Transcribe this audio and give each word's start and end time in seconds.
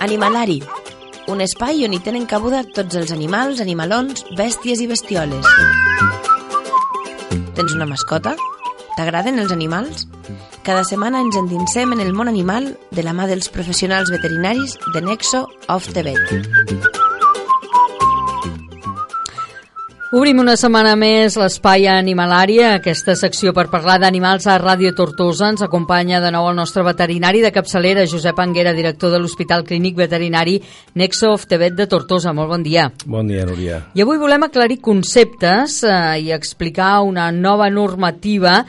Animalari, 0.00 0.60
un 1.28 1.40
espai 1.44 1.84
on 1.86 1.94
hi 1.94 2.00
tenen 2.04 2.26
cabuda 2.26 2.62
tots 2.76 2.96
els 2.98 3.12
animals, 3.14 3.60
animalons, 3.60 4.24
bèsties 4.38 4.80
i 4.82 4.88
bestioles. 4.90 5.46
Tens 7.58 7.76
una 7.76 7.88
mascota? 7.90 8.36
T'agraden 8.96 9.38
els 9.42 9.52
animals? 9.52 10.06
Cada 10.64 10.84
setmana 10.84 11.22
ens 11.24 11.38
endinsem 11.40 11.92
en 11.96 12.04
el 12.04 12.12
món 12.16 12.28
animal 12.28 12.72
de 12.92 13.04
la 13.06 13.16
mà 13.16 13.28
dels 13.30 13.48
professionals 13.52 14.12
veterinaris 14.12 14.76
de 14.94 15.04
Nexo 15.04 15.46
of 15.68 15.92
the 15.94 16.04
Vet. 16.04 16.99
Obrim 20.10 20.40
una 20.42 20.56
setmana 20.58 20.96
més 20.98 21.36
l'espai 21.38 21.84
animalària, 21.86 22.72
aquesta 22.80 23.14
secció 23.14 23.52
per 23.54 23.68
parlar 23.70 24.00
d'animals 24.02 24.48
a 24.50 24.56
Ràdio 24.58 24.90
Tortosa. 24.98 25.52
Ens 25.52 25.62
acompanya 25.62 26.18
de 26.18 26.32
nou 26.34 26.48
el 26.50 26.56
nostre 26.58 26.82
veterinari 26.82 27.44
de 27.44 27.52
capçalera, 27.54 28.08
Josep 28.10 28.42
Anguera, 28.42 28.72
director 28.74 29.14
de 29.14 29.20
l'Hospital 29.22 29.62
Clínic 29.68 29.94
Veterinari 30.00 30.56
Nexo 30.98 31.30
of 31.36 31.46
Tebet 31.46 31.78
de 31.78 31.86
Tortosa. 31.86 32.34
Molt 32.34 32.50
bon 32.50 32.66
dia. 32.66 32.88
Bon 33.06 33.30
dia, 33.30 33.46
Núria. 33.46 33.84
I 33.94 34.02
avui 34.02 34.18
volem 34.18 34.48
aclarir 34.48 34.80
conceptes 34.82 35.84
eh, 35.86 35.94
i 36.26 36.34
explicar 36.34 37.04
una 37.06 37.30
nova 37.30 37.70
normativa 37.70 38.64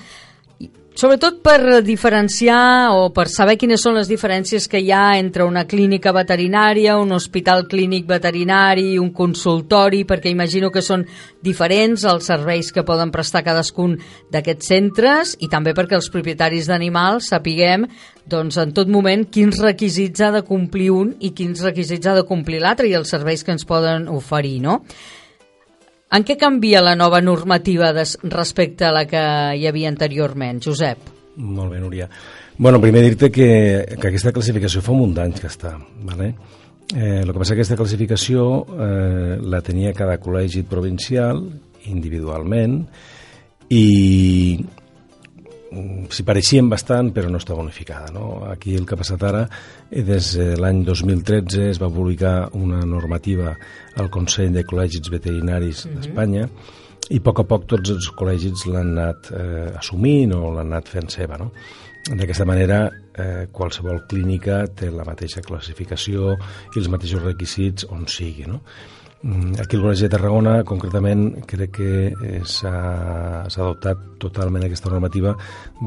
Sobretot 0.91 1.37
per 1.39 1.79
diferenciar 1.87 2.91
o 2.91 3.05
per 3.15 3.29
saber 3.31 3.53
quines 3.55 3.79
són 3.79 3.95
les 3.95 4.09
diferències 4.11 4.65
que 4.67 4.81
hi 4.83 4.89
ha 4.91 5.15
entre 5.15 5.45
una 5.47 5.63
clínica 5.63 6.11
veterinària, 6.11 6.97
un 6.99 7.13
hospital 7.15 7.63
clínic 7.71 8.09
veterinari, 8.09 8.97
un 8.99 9.13
consultori, 9.15 10.01
perquè 10.03 10.33
imagino 10.33 10.67
que 10.69 10.83
són 10.83 11.05
diferents 11.41 12.03
els 12.03 12.27
serveis 12.27 12.73
que 12.75 12.83
poden 12.83 13.13
prestar 13.15 13.39
cadascun 13.47 13.95
d'aquests 14.35 14.73
centres 14.73 15.33
i 15.39 15.47
també 15.47 15.71
perquè 15.77 15.95
els 15.95 16.11
propietaris 16.11 16.67
d'animals 16.67 17.31
sapiguem 17.31 17.87
doncs, 18.27 18.59
en 18.59 18.75
tot 18.75 18.91
moment 18.91 19.23
quins 19.31 19.63
requisits 19.63 20.19
ha 20.19 20.33
de 20.35 20.43
complir 20.43 20.91
un 20.91 21.15
i 21.23 21.31
quins 21.31 21.63
requisits 21.63 22.11
ha 22.11 22.19
de 22.19 22.27
complir 22.27 22.59
l'altre 22.59 22.91
i 22.91 22.97
els 22.99 23.15
serveis 23.15 23.47
que 23.47 23.55
ens 23.55 23.63
poden 23.65 24.11
oferir, 24.11 24.59
no? 24.59 24.81
En 26.11 26.25
què 26.27 26.35
canvia 26.35 26.81
la 26.83 26.97
nova 26.99 27.21
normativa 27.23 27.93
respecte 27.95 28.87
a 28.87 28.91
la 28.91 29.05
que 29.07 29.21
hi 29.55 29.67
havia 29.69 29.91
anteriorment, 29.91 30.59
Josep? 30.63 31.11
Molt 31.37 31.71
bé, 31.71 31.79
Núria. 31.79 32.09
Bueno, 32.57 32.81
primer 32.83 33.05
dir-te 33.05 33.31
que, 33.31 33.51
que 33.95 34.09
aquesta 34.09 34.33
classificació 34.35 34.83
fa 34.83 34.91
un 34.91 35.05
munt 35.05 35.15
d'anys 35.15 35.39
que 35.39 35.47
està. 35.47 35.77
¿vale? 36.03 36.33
Eh, 36.93 37.21
el 37.23 37.31
que 37.31 37.39
passa 37.39 37.55
que 37.55 37.61
aquesta 37.61 37.79
classificació 37.79 38.43
eh, 38.75 39.37
la 39.39 39.61
tenia 39.63 39.95
cada 39.95 40.19
col·legi 40.19 40.65
provincial 40.67 41.45
individualment 41.87 42.81
i 43.71 43.85
s'hi 45.71 46.25
pareixien 46.27 46.67
bastant, 46.71 47.11
però 47.15 47.29
no 47.31 47.39
està 47.39 47.55
bonificada. 47.55 48.11
No? 48.11 48.43
Aquí 48.51 48.75
el 48.75 48.85
que 48.85 48.97
ha 48.97 48.99
passat 48.99 49.23
ara, 49.23 49.45
eh, 49.89 50.03
des 50.03 50.33
de 50.37 50.47
l'any 50.59 50.83
2013 50.87 51.69
es 51.69 51.79
va 51.81 51.89
publicar 51.89 52.49
una 52.59 52.83
normativa 52.85 53.55
al 53.95 54.09
Consell 54.11 54.51
de 54.51 54.65
Col·legis 54.67 55.09
Veterinaris 55.11 55.85
uh 55.85 55.89
-huh. 55.89 55.95
d'Espanya 55.95 56.49
i 57.09 57.17
a 57.17 57.21
poc 57.21 57.39
a 57.39 57.43
poc 57.43 57.65
tots 57.67 57.89
els 57.89 58.11
col·legis 58.15 58.65
l'han 58.67 58.97
anat 58.97 59.31
eh, 59.31 59.71
assumint 59.77 60.33
o 60.33 60.51
l'han 60.51 60.67
anat 60.67 60.87
fent 60.87 61.09
seva. 61.09 61.37
No? 61.37 61.51
D'aquesta 62.09 62.45
manera, 62.45 62.89
eh, 63.13 63.47
qualsevol 63.51 64.07
clínica 64.07 64.67
té 64.67 64.89
la 64.89 65.03
mateixa 65.03 65.41
classificació 65.41 66.37
i 66.75 66.79
els 66.79 66.89
mateixos 66.89 67.21
requisits 67.21 67.85
on 67.89 68.07
sigui. 68.07 68.47
No? 68.47 68.61
Mm, 69.21 69.59
aquí 69.61 69.77
al 69.77 69.83
Col·legi 69.83 70.07
de 70.07 70.09
Tarragona, 70.15 70.53
concretament, 70.65 71.27
crec 71.45 71.75
que 71.77 71.91
eh, 72.09 72.39
s'ha 72.49 72.73
adoptat 73.45 74.01
totalment 74.23 74.65
aquesta 74.65 74.89
normativa 74.89 75.35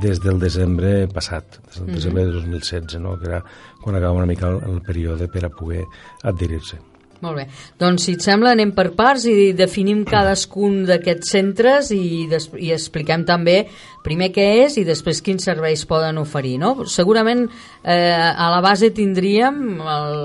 des 0.07 0.23
del 0.23 0.39
desembre 0.39 1.09
passat, 1.11 1.59
des 1.67 1.75
del 1.75 1.85
mm 1.85 1.89
-hmm. 1.89 1.95
desembre 1.95 2.27
de 2.27 2.33
2016, 2.33 3.01
no? 3.01 3.19
que 3.19 3.27
era 3.27 3.45
quan 3.83 3.97
acabava 3.97 4.19
una 4.19 4.33
mica 4.33 4.49
el, 4.49 4.63
el 4.71 4.81
període 4.83 5.27
per 5.29 5.45
a 5.45 5.51
poder 5.51 5.85
adherir-se. 6.23 6.94
Molt 7.25 7.41
bé. 7.41 7.47
Doncs, 7.80 8.05
si 8.05 8.19
et 8.19 8.25
sembla, 8.25 8.53
anem 8.53 8.75
per 8.77 8.91
parts 8.97 9.25
i 9.30 9.53
definim 9.56 10.02
cadascun 10.08 10.83
d'aquests 10.89 11.30
centres 11.33 11.90
i, 11.95 12.27
i 12.29 12.73
expliquem 12.74 13.24
també 13.24 13.62
primer 14.05 14.29
què 14.35 14.45
és 14.67 14.77
i 14.77 14.85
després 14.85 15.23
quins 15.24 15.46
serveis 15.48 15.86
poden 15.89 16.20
oferir. 16.20 16.58
No? 16.61 16.74
Segurament 16.90 17.46
eh, 17.46 18.13
a 18.13 18.51
la 18.52 18.61
base 18.64 18.92
tindríem 18.92 19.80
el 19.80 20.18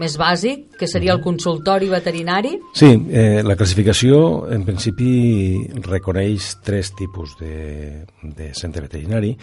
més 0.00 0.16
bàsic, 0.20 0.70
que 0.80 0.88
seria 0.88 1.12
el 1.12 1.20
consultori 1.20 1.90
veterinari. 1.92 2.54
Sí, 2.72 2.94
eh, 3.12 3.42
la 3.44 3.58
classificació 3.60 4.46
en 4.48 4.64
principi 4.64 5.10
reconeix 5.84 6.54
tres 6.64 6.94
tipus 6.96 7.36
de, 7.42 8.06
de 8.24 8.54
centre 8.56 8.86
veterinari 8.88 9.34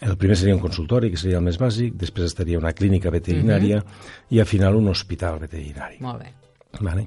el 0.00 0.16
primer 0.16 0.36
seria 0.36 0.54
un 0.54 0.60
consultori, 0.60 1.10
que 1.10 1.16
seria 1.16 1.38
el 1.38 1.44
més 1.46 1.56
bàsic, 1.60 1.94
després 1.96 2.28
estaria 2.28 2.58
una 2.60 2.74
clínica 2.76 3.10
veterinària 3.10 3.78
uh 3.78 3.84
mhm. 3.84 3.88
-huh. 3.88 4.34
i 4.36 4.40
al 4.40 4.46
final 4.46 4.76
un 4.76 4.88
hospital 4.88 5.38
veterinari. 5.38 5.96
Molt 6.00 6.20
bé. 6.20 6.32
Vale. 6.80 7.06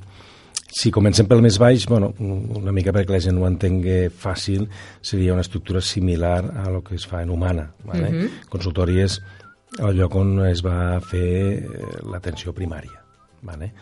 Si 0.71 0.91
comencem 0.91 1.25
pel 1.27 1.41
més 1.41 1.57
baix, 1.57 1.85
bueno, 1.87 2.13
una 2.19 2.71
mica 2.71 2.91
perquè 2.91 3.09
la 3.09 3.19
gent 3.19 3.37
ho 3.37 3.47
entengui 3.47 4.09
fàcil, 4.09 4.67
seria 5.01 5.33
una 5.33 5.41
estructura 5.41 5.81
similar 5.81 6.45
a 6.55 6.69
lo 6.69 6.83
que 6.83 6.95
es 6.95 7.07
fa 7.07 7.23
en 7.23 7.29
humana. 7.29 7.73
Vale? 7.83 8.07
Uh 8.07 8.13
mhm. 8.13 8.21
-huh. 8.21 8.49
Consultori 8.49 9.01
és 9.01 9.21
el 9.77 9.95
lloc 9.95 10.15
on 10.15 10.45
es 10.45 10.61
va 10.65 10.99
fer 11.01 11.67
l'atenció 12.03 12.53
primària. 12.53 13.03
Vale? 13.41 13.73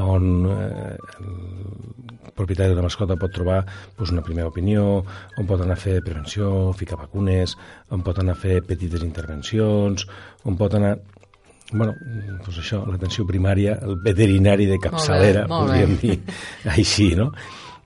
On 0.00 0.46
eh, 0.48 0.96
el 1.20 2.32
propietari 2.34 2.72
de 2.72 2.78
la 2.78 2.86
mascota 2.86 3.18
pot 3.20 3.32
trobar 3.34 3.60
pues, 3.96 4.10
una 4.10 4.22
primera 4.24 4.48
opinió, 4.48 5.02
on 5.38 5.48
pot 5.48 5.60
anar 5.60 5.76
a 5.76 5.82
fer 5.82 5.98
prevenció, 6.04 6.72
ficar 6.76 6.98
vacunes, 7.00 7.56
on 7.92 8.04
pot 8.04 8.22
anar 8.22 8.36
a 8.36 8.42
fer 8.42 8.62
petites 8.64 9.04
intervencions, 9.04 10.06
on 10.44 10.56
pot 10.56 10.78
anar 10.78 10.96
bueno, 11.72 11.94
pues 12.44 12.58
això, 12.60 12.82
l'atenció 12.84 13.24
primària, 13.24 13.78
el 13.80 13.96
veterinari 14.04 14.66
de 14.68 14.76
capçalera, 14.82 15.46
molt 15.48 15.72
bé, 15.72 15.86
molt 15.86 15.96
podríem 15.96 15.98
dir 16.02 16.74
així, 16.76 17.12
no? 17.16 17.30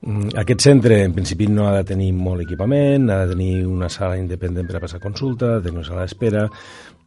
Mm, 0.01 0.33
aquest 0.43 0.65
centre, 0.67 0.99
en 1.07 1.13
principi, 1.15 1.47
no 1.49 1.69
ha 1.69 1.77
de 1.79 1.85
tenir 1.93 2.11
molt 2.13 2.43
equipament, 2.43 3.07
ha 3.09 3.23
de 3.25 3.33
tenir 3.33 3.65
una 3.65 3.89
sala 3.89 4.19
independent 4.19 4.67
per 4.67 4.77
a 4.77 4.83
passar 4.83 4.99
consulta, 5.03 5.53
ha 5.53 5.57
de 5.57 5.69
tenir 5.69 5.79
una 5.79 5.87
sala 5.87 6.03
d'espera, 6.05 6.45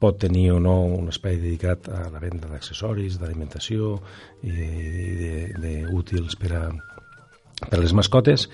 pot 0.00 0.19
tenir 0.19 0.50
o 0.55 0.61
no 0.61 0.81
un 0.97 1.11
espai 1.12 1.37
dedicat 1.37 1.88
a 1.93 2.06
la 2.12 2.22
venda 2.22 2.49
d'accessoris, 2.49 3.19
d'alimentació 3.21 3.99
i 4.43 5.50
d'útils 5.53 6.38
per 6.41 6.55
a, 6.56 6.62
per 7.66 7.77
a 7.78 7.83
les 7.83 7.93
mascotes 7.97 8.49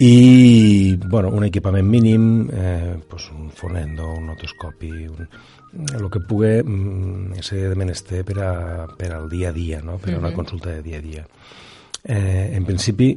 i 0.00 0.96
bueno, 0.96 1.28
un 1.28 1.44
equipament 1.44 1.84
mínim, 1.84 2.48
eh, 2.50 2.96
pues 3.06 3.28
un 3.30 3.50
fonendo, 3.50 4.08
un 4.16 4.30
otoscopi, 4.30 4.90
un, 5.06 5.28
el 5.92 6.06
que 6.08 6.22
pugui 6.24 6.62
mm, 6.64 7.42
ser 7.44 7.68
de 7.68 7.76
menester 7.76 8.22
per, 8.24 8.38
a, 8.40 8.86
per 8.96 9.12
al 9.12 9.28
dia 9.28 9.50
a 9.50 9.52
dia, 9.52 9.82
no? 9.84 9.98
per 10.00 10.14
a 10.14 10.18
una 10.18 10.32
consulta 10.32 10.70
de 10.70 10.80
dia 10.82 10.98
a 10.98 11.04
dia. 11.04 11.26
Eh, 12.02 12.48
en 12.56 12.64
principi, 12.64 13.12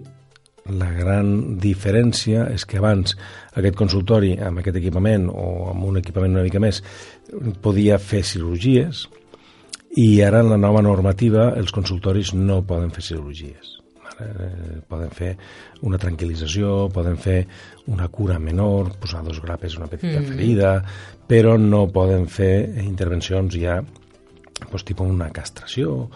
la 0.72 0.92
gran 0.96 1.58
diferència 1.60 2.46
és 2.54 2.64
que 2.66 2.80
abans 2.80 3.18
aquest 3.60 3.76
consultori 3.76 4.38
amb 4.40 4.62
aquest 4.62 4.80
equipament 4.80 5.28
o 5.28 5.70
amb 5.74 5.90
un 5.90 6.00
equipament 6.00 6.38
una 6.38 6.46
mica 6.46 6.62
més 6.64 6.80
podia 7.62 8.00
fer 8.00 8.24
cirurgies 8.24 9.08
i 10.00 10.22
ara 10.26 10.40
en 10.42 10.50
la 10.50 10.58
nova 10.58 10.82
normativa 10.82 11.52
els 11.60 11.74
consultoris 11.76 12.34
no 12.34 12.64
poden 12.66 12.90
fer 12.96 13.04
cirurgies. 13.12 13.78
Eh, 14.24 14.80
poden 14.90 15.10
fer 15.14 15.32
una 15.86 16.00
tranquil·lització, 16.02 16.88
poden 16.94 17.18
fer 17.18 17.44
una 17.92 18.08
cura 18.14 18.40
menor, 18.40 18.94
posar 19.02 19.24
dos 19.26 19.42
grapes 19.42 19.76
una 19.78 19.90
petita 19.90 20.22
mm. 20.22 20.30
ferida, 20.32 20.72
però 21.28 21.58
no 21.58 21.88
poden 21.94 22.28
fer 22.30 22.84
intervencions 22.86 23.58
ja 23.58 23.82
pues, 24.70 24.86
tipus 24.86 25.10
una 25.10 25.32
castració 25.34 26.08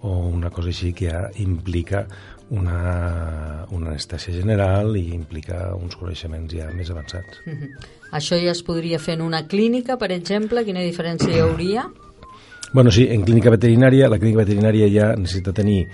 o 0.00 0.14
una 0.28 0.50
cosa 0.52 0.70
així 0.72 0.92
que 0.96 1.10
ja 1.10 1.26
implica 1.42 2.06
una, 2.50 3.66
una 3.74 3.90
anestèsia 3.90 4.34
general 4.34 4.96
i 4.96 5.08
implica 5.14 5.72
uns 5.74 5.96
coneixements 5.98 6.54
ja 6.54 6.70
més 6.74 6.90
avançats. 6.90 7.40
Mm 7.44 7.52
-hmm. 7.52 7.86
Això 8.12 8.38
ja 8.38 8.50
es 8.50 8.62
podria 8.62 8.98
fer 8.98 9.14
en 9.14 9.22
una 9.22 9.46
clínica, 9.46 9.96
per 9.96 10.12
exemple? 10.12 10.64
Quina 10.64 10.80
diferència 10.80 11.34
hi 11.34 11.40
hauria? 11.40 11.90
Bueno, 12.72 12.90
sí, 12.90 13.06
en 13.10 13.24
clínica 13.24 13.50
veterinària, 13.50 14.08
la 14.08 14.18
clínica 14.18 14.44
veterinària 14.44 14.88
ja 14.88 15.16
necessita 15.16 15.52
tenir 15.52 15.88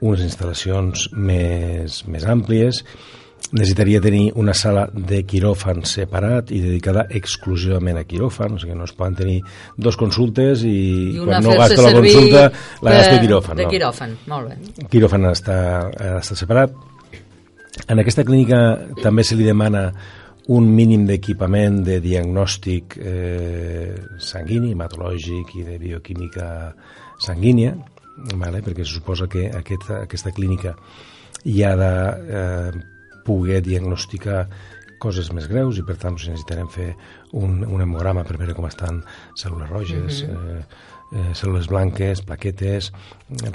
unes 0.00 0.20
instal·lacions 0.20 1.10
més, 1.12 2.04
més 2.06 2.24
àmplies 2.24 2.84
necessitaria 3.52 4.00
tenir 4.00 4.32
una 4.40 4.54
sala 4.54 4.86
de 4.92 5.20
quiròfan 5.28 5.84
separat 5.86 6.50
i 6.54 6.60
dedicada 6.62 7.04
exclusivament 7.10 8.00
a 8.00 8.04
quiròfan, 8.08 8.56
o 8.56 8.58
sigui 8.58 8.72
que 8.72 8.78
no 8.78 8.88
es 8.88 8.94
poden 8.96 9.18
tenir 9.18 9.36
dos 9.76 9.98
consultes 10.00 10.64
i, 10.64 10.74
I 11.12 11.20
quan 11.20 11.44
no 11.44 11.54
gasta 11.58 11.84
la 11.84 11.92
consulta 11.94 12.42
la 12.82 12.96
gasta 12.98 13.20
quiròfan. 13.20 13.60
De 13.60 13.68
quiròfan, 13.70 14.16
no. 14.26 14.34
molt 14.34 14.50
bé. 14.50 14.88
Quiròfan 14.90 15.30
està, 15.30 15.58
està 16.16 16.38
separat. 16.38 16.74
En 17.90 18.00
aquesta 18.00 18.24
clínica 18.24 18.60
també 19.02 19.24
se 19.26 19.36
li 19.36 19.46
demana 19.46 19.88
un 20.54 20.66
mínim 20.68 21.06
d'equipament 21.08 21.80
de 21.86 21.98
diagnòstic 22.04 22.98
eh, 23.00 23.94
sanguini, 24.20 24.74
hematològic 24.74 25.54
i 25.60 25.64
de 25.64 25.78
bioquímica 25.80 26.48
sanguínia, 27.22 27.72
vale? 28.36 28.60
perquè 28.62 28.84
se 28.84 28.98
suposa 28.98 29.28
que 29.30 29.48
aquesta, 29.48 30.02
aquesta 30.04 30.32
clínica 30.36 30.74
hi 31.44 31.62
ha 31.64 31.72
de 31.76 31.92
eh, 32.28 32.82
poder 33.24 33.60
diagnosticar 33.64 34.46
coses 35.04 35.30
més 35.36 35.46
greus 35.50 35.78
i 35.78 35.84
per 35.84 35.96
tant 36.00 36.16
si 36.16 36.30
necessitarem 36.30 36.70
fer 36.72 36.88
un, 37.36 37.62
un 37.66 37.82
hemograma 37.84 38.24
per 38.24 38.38
veure 38.40 38.56
com 38.56 38.66
estan 38.68 39.02
cèl·lules 39.36 39.70
roges, 39.70 40.22
mm 40.22 40.30
-hmm. 40.30 40.58
eh, 40.58 40.92
eh, 41.14 41.32
cèl·lules 41.36 41.68
blanques, 41.68 42.22
plaquetes, 42.22 42.90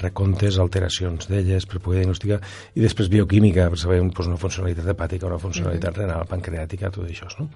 recomptes, 0.03 0.59
alteracions 0.59 1.27
d'elles 1.27 1.65
per 1.65 1.79
poder 1.79 2.03
diagnosticar, 2.03 2.39
i 2.75 2.81
després 2.81 3.09
bioquímica 3.09 3.69
per 3.69 3.79
saber 3.79 3.99
pues, 4.13 4.27
una 4.27 4.37
funcionalitat 4.37 4.85
hepàtica, 4.93 5.25
una 5.25 5.39
funcionalitat 5.39 5.91
mm 5.91 6.01
-hmm. 6.01 6.07
renal, 6.07 6.27
pancreàtica, 6.27 6.91
tot 6.91 7.05
això. 7.05 7.27
No? 7.39 7.49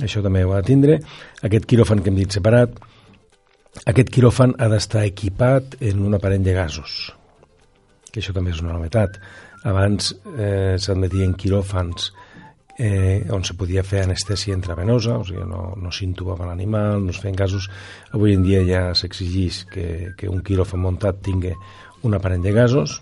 Això 0.00 0.22
també 0.22 0.44
ho 0.44 0.52
ha 0.52 0.62
de 0.62 0.66
tindre. 0.66 1.00
Aquest 1.42 1.66
quiròfan 1.66 2.02
que 2.02 2.10
hem 2.10 2.16
dit 2.16 2.32
separat, 2.32 2.70
aquest 3.86 4.10
quiròfan 4.10 4.54
ha 4.58 4.68
d'estar 4.68 5.04
equipat 5.04 5.76
en 5.80 6.00
un 6.00 6.14
aparell 6.14 6.42
de 6.42 6.52
gasos, 6.52 7.12
que 8.10 8.20
això 8.20 8.32
també 8.32 8.50
és 8.50 8.60
una 8.60 8.72
novetat. 8.72 9.20
Abans 9.66 10.12
eh, 10.36 10.76
s'admetien 10.78 11.34
quiròfans 11.34 12.12
eh, 12.78 13.26
on 13.34 13.42
se 13.44 13.56
podia 13.58 13.82
fer 13.82 14.04
anestèsia 14.04 14.54
intravenosa, 14.54 15.18
o 15.18 15.24
sigui, 15.26 15.42
no, 15.48 15.72
no 15.76 15.90
s'intubava 15.92 16.46
l'animal, 16.46 17.02
no 17.02 17.10
es 17.10 17.18
feien 17.18 17.36
casos. 17.36 17.66
Avui 18.14 18.36
en 18.36 18.46
dia 18.46 18.62
ja 18.68 18.82
s'exigeix 18.94 19.64
que, 19.72 19.88
que 20.16 20.30
un 20.30 20.44
quiròfan 20.46 20.80
muntat 20.84 21.20
tingui 21.26 21.52
un 22.06 22.14
aparell 22.14 22.44
de 22.44 22.54
gasos, 22.54 23.00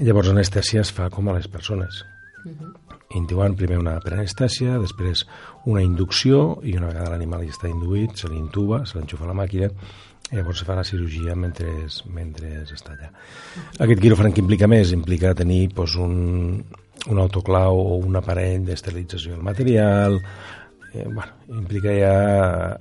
llavors 0.00 0.32
l'anestèsia 0.32 0.80
es 0.80 0.92
fa 0.94 1.10
com 1.12 1.28
a 1.28 1.36
les 1.36 1.48
persones. 1.48 2.04
Uh 2.44 2.52
-huh. 2.52 2.72
Intubant 3.16 3.56
primer 3.56 3.78
una 3.78 4.00
preanestèsia, 4.00 4.78
després 4.78 5.26
una 5.64 5.82
inducció, 5.82 6.60
i 6.62 6.76
una 6.76 6.88
vegada 6.88 7.10
l'animal 7.10 7.44
ja 7.44 7.52
està 7.52 7.68
induït, 7.68 8.16
se 8.16 8.28
l'intuba, 8.28 8.84
se 8.86 8.98
l'enxufa 8.98 9.24
a 9.24 9.28
la 9.28 9.34
màquina, 9.34 9.70
i 10.30 10.36
llavors 10.36 10.60
fa 10.66 10.76
la 10.76 10.84
cirurgia 10.84 11.34
mentre, 11.38 11.70
mentre 12.12 12.52
està 12.66 12.92
allà. 12.94 13.08
Aquest 13.80 14.02
quiròfan 14.02 14.34
que 14.34 14.44
implica 14.44 14.68
més? 14.68 14.92
Implica 14.92 15.34
tenir 15.38 15.68
doncs, 15.72 15.96
un, 16.04 16.62
un 17.08 17.20
autoclau 17.22 17.80
o 17.80 17.98
un 18.04 18.20
aparell 18.20 18.66
d'esterilització 18.68 19.36
del 19.36 19.44
material, 19.46 20.20
eh, 20.92 21.06
bueno, 21.06 21.32
implica 21.64 21.96
ja 21.96 22.14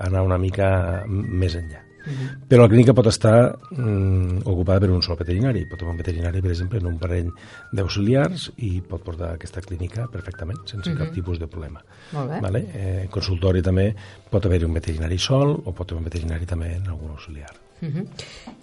anar 0.09 0.25
una 0.27 0.39
mica 0.41 0.69
més 1.07 1.55
enllà. 1.55 1.86
Uh 2.07 2.13
-huh. 2.13 2.47
Però 2.47 2.61
la 2.61 2.69
clínica 2.69 2.93
pot 2.93 3.07
estar 3.07 3.57
mm, 3.71 4.39
ocupada 4.45 4.79
per 4.79 4.89
un 4.89 5.01
sol 5.01 5.17
veterinari. 5.17 5.65
Pot 5.65 5.81
haver 5.81 5.91
un 5.91 5.97
veterinari, 5.97 6.41
per 6.41 6.51
exemple, 6.51 6.79
en 6.79 6.85
un 6.85 6.97
parell 6.97 7.31
d'auxiliars 7.71 8.51
i 8.57 8.81
pot 8.81 9.03
portar 9.03 9.33
aquesta 9.33 9.61
clínica 9.61 10.07
perfectament, 10.07 10.59
sense 10.65 10.89
uh 10.89 10.95
-huh. 10.95 10.97
cap 10.97 11.13
tipus 11.13 11.39
de 11.39 11.47
problema. 11.47 11.83
Molt 12.13 12.29
bé. 12.29 12.39
Vale? 12.39 12.65
Eh, 12.73 13.07
consultori 13.09 13.61
també 13.61 13.95
pot 14.29 14.45
haver 14.45 14.65
un 14.65 14.73
veterinari 14.73 15.17
sol 15.17 15.61
o 15.65 15.71
pot 15.73 15.91
haver 15.91 16.03
un 16.03 16.09
veterinari 16.09 16.45
també 16.45 16.75
en 16.75 16.87
algun 16.87 17.09
auxiliar. 17.11 17.66
Uh 17.79 17.87
-huh. 17.87 18.05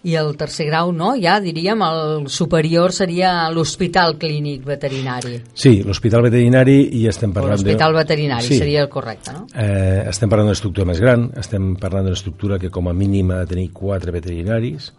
I 0.02 0.16
el 0.16 0.36
tercer 0.36 0.66
grau, 0.66 0.92
no? 0.92 1.14
Ja 1.20 1.40
diríem, 1.40 1.80
el 1.82 2.28
superior 2.28 2.92
seria 2.92 3.48
l'hospital 3.50 4.18
clínic 4.18 4.64
veterinari. 4.64 5.40
Sí, 5.54 5.82
l'hospital 5.82 6.22
veterinari 6.22 6.88
i 7.00 7.06
estem 7.06 7.32
parlant... 7.32 7.52
l'hospital 7.52 7.92
de... 7.92 7.98
veterinari 7.98 8.46
sí. 8.46 8.58
seria 8.58 8.82
el 8.82 8.88
correcte, 8.88 9.32
no? 9.32 9.46
Eh, 9.54 10.04
estem 10.08 10.28
parlant 10.28 10.46
d'una 10.46 10.58
estructura 10.58 10.86
més 10.86 11.00
gran, 11.00 11.30
estem 11.36 11.76
parlant 11.76 12.04
d'una 12.04 12.16
estructura 12.16 12.58
que 12.58 12.70
com 12.70 12.88
a 12.88 12.92
mínim 12.92 13.30
ha 13.30 13.38
de 13.44 13.46
tenir 13.46 13.70
quatre 13.72 14.12
veterinaris, 14.12 14.92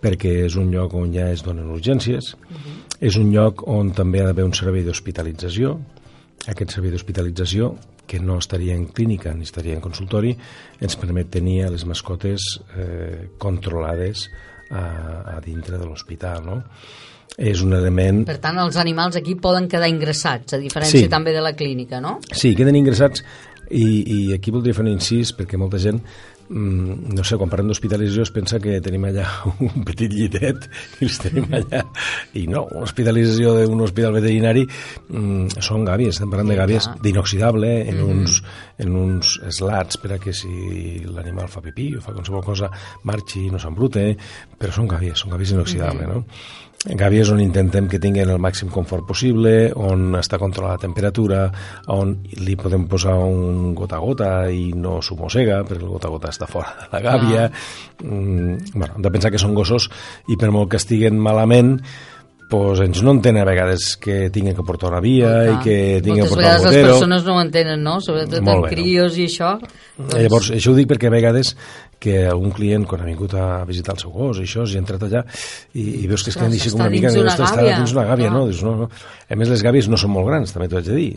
perquè 0.00 0.46
és 0.46 0.56
un 0.56 0.70
lloc 0.70 0.94
on 0.94 1.12
ja 1.12 1.30
es 1.30 1.42
donen 1.42 1.70
urgències, 1.70 2.34
uh 2.34 2.56
-huh. 2.56 2.96
és 3.00 3.16
un 3.16 3.30
lloc 3.30 3.68
on 3.68 3.92
també 3.92 4.20
ha 4.20 4.24
d'haver 4.24 4.44
un 4.44 4.54
servei 4.54 4.82
d'hospitalització, 4.82 5.78
aquest 6.48 6.76
servei 6.76 6.92
d'hospitalització 6.94 7.74
que 8.10 8.18
no 8.18 8.38
estaria 8.40 8.74
en 8.74 8.88
clínica 8.90 9.34
ni 9.34 9.46
estaria 9.46 9.76
en 9.76 9.84
consultori, 9.84 10.32
ens 10.82 10.96
permet 10.98 11.30
tenir 11.30 11.60
les 11.70 11.84
mascotes 11.86 12.56
eh, 12.74 13.28
controlades 13.38 14.26
a, 14.70 15.36
a 15.36 15.38
dintre 15.44 15.78
de 15.78 15.86
l'hospital, 15.86 16.42
no? 16.46 16.58
És 17.38 17.62
un 17.62 17.72
element... 17.76 18.24
Per 18.26 18.40
tant, 18.42 18.58
els 18.58 18.76
animals 18.80 19.14
aquí 19.20 19.36
poden 19.38 19.68
quedar 19.70 19.88
ingressats, 19.88 20.56
a 20.56 20.58
diferència 20.60 21.06
sí. 21.06 21.12
també 21.12 21.32
de 21.32 21.44
la 21.44 21.54
clínica, 21.56 22.00
no? 22.02 22.16
Sí, 22.34 22.56
queden 22.58 22.76
ingressats 22.80 23.22
i, 23.70 23.86
i 23.86 24.18
aquí 24.34 24.52
voldria 24.54 24.74
fer 24.76 24.84
un 24.84 24.92
incís 24.92 25.32
perquè 25.36 25.58
molta 25.60 25.78
gent 25.82 26.00
mm, 26.50 27.14
no 27.14 27.24
sé, 27.26 27.38
quan 27.38 27.50
parlem 27.50 27.70
d'hospitalització 27.70 28.24
es 28.26 28.32
pensa 28.34 28.58
que 28.62 28.78
tenim 28.82 29.06
allà 29.08 29.26
un 29.66 29.84
petit 29.86 30.12
llitet 30.12 30.66
i 31.00 31.06
els 31.06 31.18
tenim 31.22 31.46
allà 31.54 31.84
i 32.38 32.46
no, 32.50 32.64
hospitalització 32.82 33.54
d'un 33.60 33.84
hospital 33.86 34.16
veterinari 34.18 34.66
mm, 34.66 35.60
són 35.62 35.86
gàbies, 35.88 36.16
estem 36.16 36.32
parlant 36.32 36.50
de 36.50 36.58
gàbies 36.58 36.90
d'inoxidable 37.04 37.70
en, 37.84 38.00
mm. 38.00 38.16
uns, 38.16 38.40
en 38.82 38.96
uns 39.04 39.36
slats 39.60 40.00
per 40.02 40.16
a 40.16 40.22
que 40.22 40.34
si 40.36 41.04
l'animal 41.06 41.50
fa 41.52 41.62
pipí 41.64 41.92
o 41.96 42.02
fa 42.04 42.16
qualsevol 42.16 42.44
cosa 42.46 42.72
marxi 43.08 43.46
i 43.46 43.52
no 43.54 43.62
s'embrute 43.62 44.10
però 44.58 44.74
són 44.74 44.90
gàbies, 44.90 45.22
són 45.22 45.36
gàbies 45.36 45.54
inoxidables 45.54 46.08
mm. 46.08 46.18
no? 46.18 46.68
Gàbies 46.80 47.28
on 47.28 47.42
intentem 47.44 47.90
que 47.92 47.98
tinguin 48.00 48.30
el 48.32 48.38
màxim 48.40 48.70
confort 48.72 49.04
possible, 49.04 49.50
on 49.76 50.14
està 50.16 50.38
controlada 50.40 50.78
la 50.78 50.84
temperatura, 50.86 51.40
on 51.92 52.14
li 52.40 52.54
podem 52.56 52.86
posar 52.88 53.18
un 53.20 53.74
gota 53.76 53.98
a 53.98 54.00
gota 54.00 54.30
i 54.48 54.70
no 54.72 54.94
s'ho 55.04 55.18
mossega, 55.18 55.58
perquè 55.68 55.84
el 55.84 55.92
gota 55.92 56.08
a 56.08 56.14
gota 56.14 56.30
està 56.32 56.48
fora 56.48 56.72
de 56.78 56.88
la 56.94 57.02
gàbia. 57.04 57.42
Ah. 57.50 58.00
Mm, 58.00 58.72
bueno, 58.72 58.94
hem 58.96 59.04
de 59.04 59.12
pensar 59.12 59.28
que 59.28 59.42
són 59.42 59.52
gossos 59.52 59.90
i 60.32 60.38
per 60.40 60.48
molt 60.56 60.72
que 60.72 60.80
estiguen 60.80 61.20
malament, 61.20 61.82
pues 62.50 62.80
ens 62.82 62.98
no 63.06 63.14
entenen 63.14 63.44
a 63.44 63.46
vegades 63.46 63.92
que 63.96 64.28
tinguin 64.34 64.56
que 64.58 64.64
portar 64.66 64.90
una 64.90 65.00
via 65.00 65.30
i 65.52 65.54
que 65.62 65.76
tinguin 66.02 66.26
que 66.26 66.32
portar 66.32 66.56
un 66.58 66.64
botero. 66.64 66.66
Moltes 66.66 66.66
vegades 66.66 66.74
les 66.74 66.88
persones 66.88 67.28
no 67.28 67.36
ho 67.36 67.44
entenen, 67.44 67.84
no? 67.86 68.00
Sobretot 68.02 68.42
amb 68.42 68.66
crios 68.66 69.14
no? 69.14 69.20
i 69.22 69.28
això. 69.30 69.52
Doncs... 70.00 70.16
Llavors, 70.18 70.50
això 70.58 70.72
ho 70.72 70.76
dic 70.76 70.90
perquè 70.90 71.08
a 71.08 71.14
vegades 71.14 71.54
que 72.00 72.24
algun 72.26 72.50
client, 72.56 72.88
quan 72.90 73.04
ha 73.04 73.06
vingut 73.06 73.36
a 73.36 73.62
visitar 73.68 73.94
el 73.94 74.02
seu 74.02 74.10
gos 74.10 74.40
i 74.40 74.48
això, 74.48 74.64
s'hi 74.66 74.80
ha 74.80 74.82
entrat 74.82 75.06
allà 75.06 75.22
i, 75.76 75.84
i 76.00 76.06
veus 76.10 76.24
que 76.24 76.32
es 76.32 76.38
queden 76.40 76.56
així 76.56 76.74
com 76.74 76.82
una 76.82 76.90
mica... 76.92 77.12
Està 77.12 77.62
dins 77.62 77.94
una 77.94 78.06
gàbia, 78.08 78.34
no? 78.34 78.46
Dius, 78.50 78.64
no, 78.66 78.74
no? 78.82 78.90
A 79.30 79.38
més, 79.38 79.52
les 79.52 79.62
gàbies 79.62 79.90
no 79.92 80.00
són 80.00 80.14
molt 80.16 80.30
grans, 80.32 80.54
també 80.56 80.70
t'ho 80.72 80.80
haig 80.80 80.88
de 80.90 80.96
dir. 80.96 81.10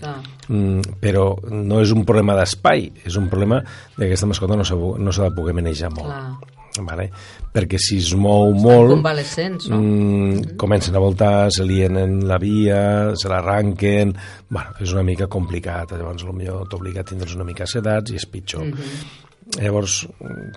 Mm, 0.50 0.98
però 1.02 1.32
no 1.50 1.82
és 1.82 1.96
un 1.96 2.06
problema 2.06 2.38
d'espai, 2.38 2.92
és 3.08 3.18
un 3.18 3.32
problema 3.32 3.64
de 3.64 4.04
que 4.04 4.12
aquesta 4.12 4.30
mascota 4.30 4.60
no 4.60 4.68
s'ha 4.68 4.78
no 4.78 5.16
de 5.24 5.32
poder 5.34 5.56
manejar 5.58 5.90
molt. 5.96 6.12
Clar 6.12 6.62
vale? 6.82 7.10
perquè 7.54 7.78
si 7.78 8.00
es 8.02 8.14
mou 8.18 8.54
molt 8.58 8.96
convalescents 8.96 9.68
no? 9.70 9.80
mm, 9.80 10.56
comencen 10.58 10.96
a 10.96 11.04
voltar, 11.04 11.52
se 11.54 11.66
lien 11.68 11.98
en 12.02 12.16
la 12.28 12.40
via 12.42 13.14
se 13.20 13.30
l'arranquen 13.30 14.16
bueno, 14.50 14.74
és 14.82 14.94
una 14.94 15.04
mica 15.06 15.28
complicat 15.28 15.94
llavors 15.94 16.26
potser 16.26 16.56
t'obliga 16.72 17.04
a 17.04 17.10
tindre's 17.12 17.36
una 17.38 17.46
mica 17.46 17.68
sedats 17.70 18.12
i 18.12 18.18
és 18.18 18.26
pitjor 18.26 18.66
mm 18.66 18.74
-hmm. 18.74 19.62
llavors 19.62 20.08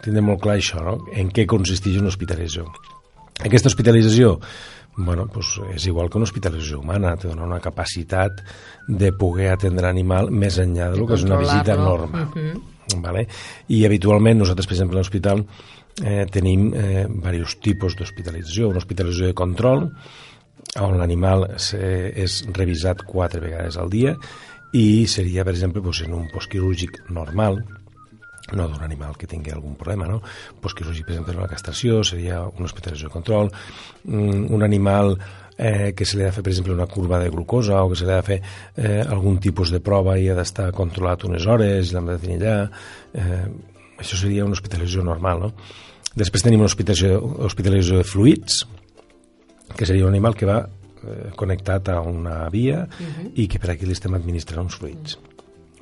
tindrem 0.03 0.25
molt 0.25 0.41
clar 0.41 0.57
això 0.57 0.83
no? 0.83 0.99
en 1.13 1.29
què 1.29 1.47
consisteix 1.47 1.99
una 2.01 2.09
hospitalització 2.09 2.65
aquesta 3.45 3.69
hospitalització 3.69 4.39
bueno, 4.97 5.27
pues 5.27 5.61
és 5.75 5.87
igual 5.87 6.09
que 6.09 6.17
una 6.17 6.25
hospitalització 6.25 6.81
humana, 6.81 7.17
dona 7.21 7.45
una 7.45 7.61
capacitat 7.61 8.41
de 8.89 9.13
poder 9.13 9.51
atendre 9.53 9.85
l'animal 9.85 10.31
més 10.31 10.57
enllà 10.59 10.91
del 10.91 11.05
que 11.07 11.19
és 11.19 11.25
una 11.25 11.37
visita 11.37 11.77
normal. 11.77 12.25
Uh 12.25 12.33
-huh. 12.35 13.01
vale? 13.03 13.27
I 13.69 13.85
habitualment 13.85 14.39
nosaltres, 14.39 14.67
per 14.67 14.75
exemple, 14.75 14.97
a 14.97 15.01
l'hospital 15.01 15.45
eh, 16.05 16.27
tenim 16.33 16.69
eh, 16.75 17.07
diversos 17.09 17.59
tipus 17.65 17.97
d'hospitalització. 17.97 18.71
Una 18.71 18.83
hospitalització 18.83 19.31
de 19.31 19.39
control, 19.39 19.89
on 20.83 20.99
l'animal 20.99 21.47
és 21.57 22.41
revisat 22.53 23.05
quatre 23.07 23.41
vegades 23.41 23.79
al 23.81 23.89
dia 23.89 24.17
i 24.77 25.07
seria, 25.09 25.45
per 25.47 25.55
exemple, 25.55 25.81
doncs, 25.81 26.03
en 26.05 26.15
un 26.17 26.27
postquirúrgic 26.33 27.05
normal, 27.15 27.63
no 28.53 28.67
d'un 28.69 28.83
animal 28.85 29.17
que 29.19 29.27
tingui 29.31 29.55
algun 29.55 29.75
problema, 29.79 30.07
no? 30.11 30.21
Postquirúrgic, 30.63 31.07
per 31.07 31.17
exemple, 31.17 31.39
una 31.39 31.51
castració, 31.51 32.03
seria 32.05 32.43
una 32.47 32.69
hospitalització 32.69 33.09
de 33.09 33.15
control, 33.15 33.51
mm, 34.05 34.53
un 34.55 34.63
animal 34.63 35.17
eh, 35.59 35.95
que 35.97 36.05
se 36.05 36.19
li 36.19 36.23
ha 36.23 36.27
de 36.27 36.37
fer, 36.37 36.45
per 36.45 36.53
exemple, 36.53 36.75
una 36.75 36.87
curva 36.87 37.19
de 37.19 37.31
glucosa 37.31 37.83
o 37.83 37.89
que 37.91 37.97
se 37.97 38.05
li 38.05 38.13
ha 38.13 38.21
de 38.21 38.27
fer 38.27 38.41
eh, 38.77 39.03
algun 39.03 39.41
tipus 39.41 39.73
de 39.73 39.81
prova 39.81 40.19
i 40.19 40.29
ha 40.29 40.37
d'estar 40.37 40.71
controlat 40.73 41.25
unes 41.25 41.47
hores 41.47 41.93
l'hem 41.93 42.13
de 42.13 42.19
tenir 42.19 42.39
allà. 42.43 42.71
Eh, 43.15 43.47
això 43.97 44.21
seria 44.21 44.45
una 44.45 44.53
hospitalització 44.53 45.03
normal, 45.03 45.41
no? 45.41 45.53
Després 46.17 46.45
tenim 46.47 46.63
una 46.63 46.71
hospitalització, 46.71 47.99
de 48.01 48.05
fluids, 48.09 48.63
que 49.77 49.87
seria 49.87 50.07
un 50.07 50.15
animal 50.15 50.35
que 50.35 50.49
va 50.49 50.63
eh, 50.65 51.33
connectat 51.37 51.91
a 51.93 52.01
una 52.01 52.49
via 52.49 52.87
uh 52.87 53.07
-huh. 53.07 53.33
i 53.35 53.47
que 53.47 53.59
per 53.59 53.71
aquí 53.71 53.87
li 53.87 53.93
estem 53.93 54.15
administrant 54.15 54.65
uns 54.65 54.77
fluids. 54.77 55.19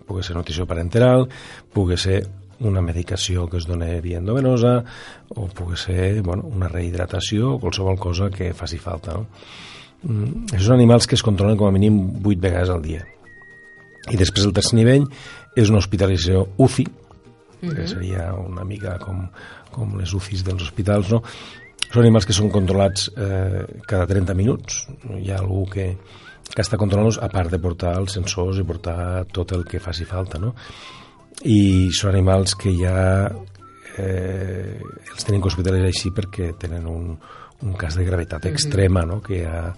Pugui 0.06 0.22
ser 0.22 0.36
nutrició 0.36 0.66
parenteral, 0.66 1.28
pugui 1.72 1.96
ser 1.96 2.26
una 2.60 2.82
medicació 2.82 3.48
que 3.48 3.58
es 3.58 3.66
dona 3.66 3.86
via 4.00 4.18
endovenosa 4.18 4.84
o 5.28 5.46
pugui 5.46 5.76
ser 5.76 6.22
bueno, 6.22 6.44
una 6.44 6.68
rehidratació 6.68 7.54
o 7.54 7.58
qualsevol 7.58 7.98
cosa 7.98 8.30
que 8.30 8.52
faci 8.54 8.78
falta. 8.78 9.14
No? 9.14 9.26
Mm, 10.02 10.58
són 10.58 10.74
animals 10.74 11.06
que 11.06 11.14
es 11.14 11.22
controlen 11.22 11.56
com 11.56 11.68
a 11.68 11.72
mínim 11.72 12.20
8 12.24 12.40
vegades 12.40 12.70
al 12.70 12.82
dia. 12.82 13.04
I 14.12 14.16
després 14.16 14.44
el 14.44 14.52
tercer 14.52 14.76
nivell 14.76 15.06
és 15.56 15.70
una 15.70 15.78
hospitalització 15.78 16.48
UCI, 16.58 16.86
uh 17.64 17.72
-huh. 17.72 17.76
que 17.76 17.88
seria 17.88 18.32
una 18.34 18.64
mica 18.64 18.98
com 18.98 19.28
com 19.74 19.96
les 19.98 20.14
UCIs 20.14 20.44
dels 20.46 20.62
hospitals, 20.62 21.10
no? 21.10 21.22
són 21.90 22.02
animals 22.02 22.26
que 22.26 22.34
són 22.36 22.50
controlats 22.50 23.08
eh, 23.14 23.64
cada 23.86 24.06
30 24.10 24.34
minuts. 24.38 24.84
Hi 25.18 25.30
ha 25.30 25.40
algú 25.40 25.64
que, 25.70 25.88
que 26.50 26.62
està 26.62 26.78
controlant-los, 26.80 27.20
a 27.22 27.30
part 27.32 27.52
de 27.52 27.60
portar 27.62 27.94
els 28.00 28.16
sensors 28.18 28.58
i 28.58 28.66
portar 28.66 29.24
tot 29.34 29.54
el 29.54 29.66
que 29.68 29.82
faci 29.82 30.06
falta. 30.08 30.40
No? 30.42 30.54
I 31.50 31.90
són 31.94 32.14
animals 32.14 32.56
que 32.58 32.74
ja 32.78 32.96
eh, 33.98 34.80
els 34.80 35.26
tenim 35.26 35.42
que 35.42 35.52
hospitalitzar 35.52 35.92
així 35.92 36.14
perquè 36.14 36.50
tenen 36.58 36.88
un, 36.90 37.12
un 37.62 37.78
cas 37.78 37.98
de 37.98 38.06
gravetat 38.08 38.50
extrema 38.50 39.06
no? 39.06 39.20
que 39.22 39.44
ja 39.44 39.68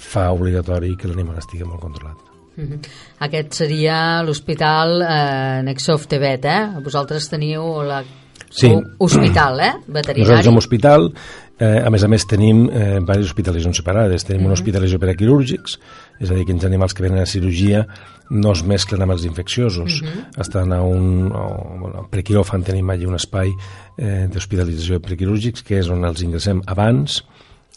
fa 0.00 0.30
obligatori 0.34 0.96
que 0.98 1.10
l'animal 1.10 1.38
estigui 1.38 1.68
molt 1.68 1.82
controlat. 1.86 2.29
Mm 2.56 2.64
-hmm. 2.64 2.78
Aquest 3.18 3.52
seria 3.52 4.22
l'hospital 4.22 5.02
eh, 5.02 5.62
Nexof 5.62 6.06
Tebet, 6.06 6.44
eh? 6.44 6.82
Vosaltres 6.82 7.28
teniu 7.28 7.82
la 7.82 8.04
Sí. 8.50 8.72
hospital, 8.98 9.60
eh? 9.60 9.72
Veterinari. 9.86 10.20
Nosaltres 10.20 10.44
som 10.44 10.56
hospital, 10.56 11.12
eh, 11.58 11.86
a 11.86 11.90
més 11.90 12.02
a 12.02 12.08
més 12.08 12.26
tenim 12.26 12.64
eh, 12.68 12.98
diverses 12.98 13.30
hospitalitzacions 13.30 13.76
separades. 13.76 14.24
Tenim 14.24 14.40
mm 14.40 14.42
-hmm. 14.42 14.46
una 14.46 14.58
hospitalització 14.58 14.98
per 14.98 15.10
a 15.10 15.14
quirúrgics, 15.14 15.78
és 16.20 16.30
a 16.30 16.34
dir, 16.34 16.44
que 16.44 16.52
els 16.52 16.64
animals 16.64 16.94
que 16.94 17.02
venen 17.02 17.20
a 17.20 17.26
cirurgia 17.26 17.86
no 18.30 18.52
es 18.52 18.64
mesclen 18.64 19.02
amb 19.02 19.12
els 19.12 19.24
infecciosos. 19.24 20.02
Mm 20.02 20.06
-hmm. 20.06 20.40
Estan 20.40 20.72
a 20.72 20.82
un... 20.82 21.32
A, 21.32 21.78
bueno, 21.80 22.08
prequiròfan 22.10 22.62
tenim 22.62 22.90
allà 22.90 23.06
un 23.06 23.14
espai 23.14 23.52
eh, 23.98 24.28
d'hospitalització 24.32 25.00
prequirúrgics, 25.00 25.62
que 25.62 25.78
és 25.78 25.88
on 25.88 26.04
els 26.04 26.22
ingressem 26.22 26.62
abans 26.66 27.24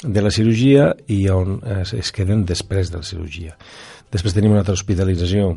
de 0.04 0.22
la 0.22 0.32
cirurgia 0.32 0.96
i 1.08 1.30
on 1.30 1.62
eh, 1.66 2.00
es 2.00 2.12
queden 2.12 2.46
després 2.46 2.92
de 2.92 2.98
la 2.98 3.04
cirurgia. 3.04 3.56
Després 4.14 4.36
tenim 4.36 4.54
una 4.54 4.62
altra 4.62 4.78
hospitalització 4.78 5.56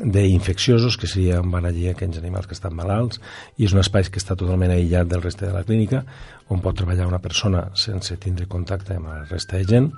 d'infecciosos, 0.00 0.96
que 0.96 1.08
seria 1.10 1.40
on 1.42 1.50
van 1.50 1.66
allí 1.66 1.88
aquells 1.90 2.18
animals 2.20 2.46
que 2.46 2.54
estan 2.54 2.76
malalts, 2.78 3.18
i 3.58 3.66
és 3.66 3.74
un 3.74 3.82
espai 3.82 4.06
que 4.06 4.22
està 4.22 4.36
totalment 4.38 4.70
aïllat 4.70 5.08
del 5.10 5.22
reste 5.24 5.48
de 5.48 5.54
la 5.54 5.64
clínica, 5.66 6.04
on 6.48 6.62
pot 6.62 6.78
treballar 6.78 7.08
una 7.10 7.18
persona 7.22 7.66
sense 7.74 8.16
tindre 8.22 8.46
contacte 8.50 8.94
amb 8.96 9.10
la 9.10 9.24
resta 9.24 9.58
de 9.58 9.66
gent. 9.66 9.90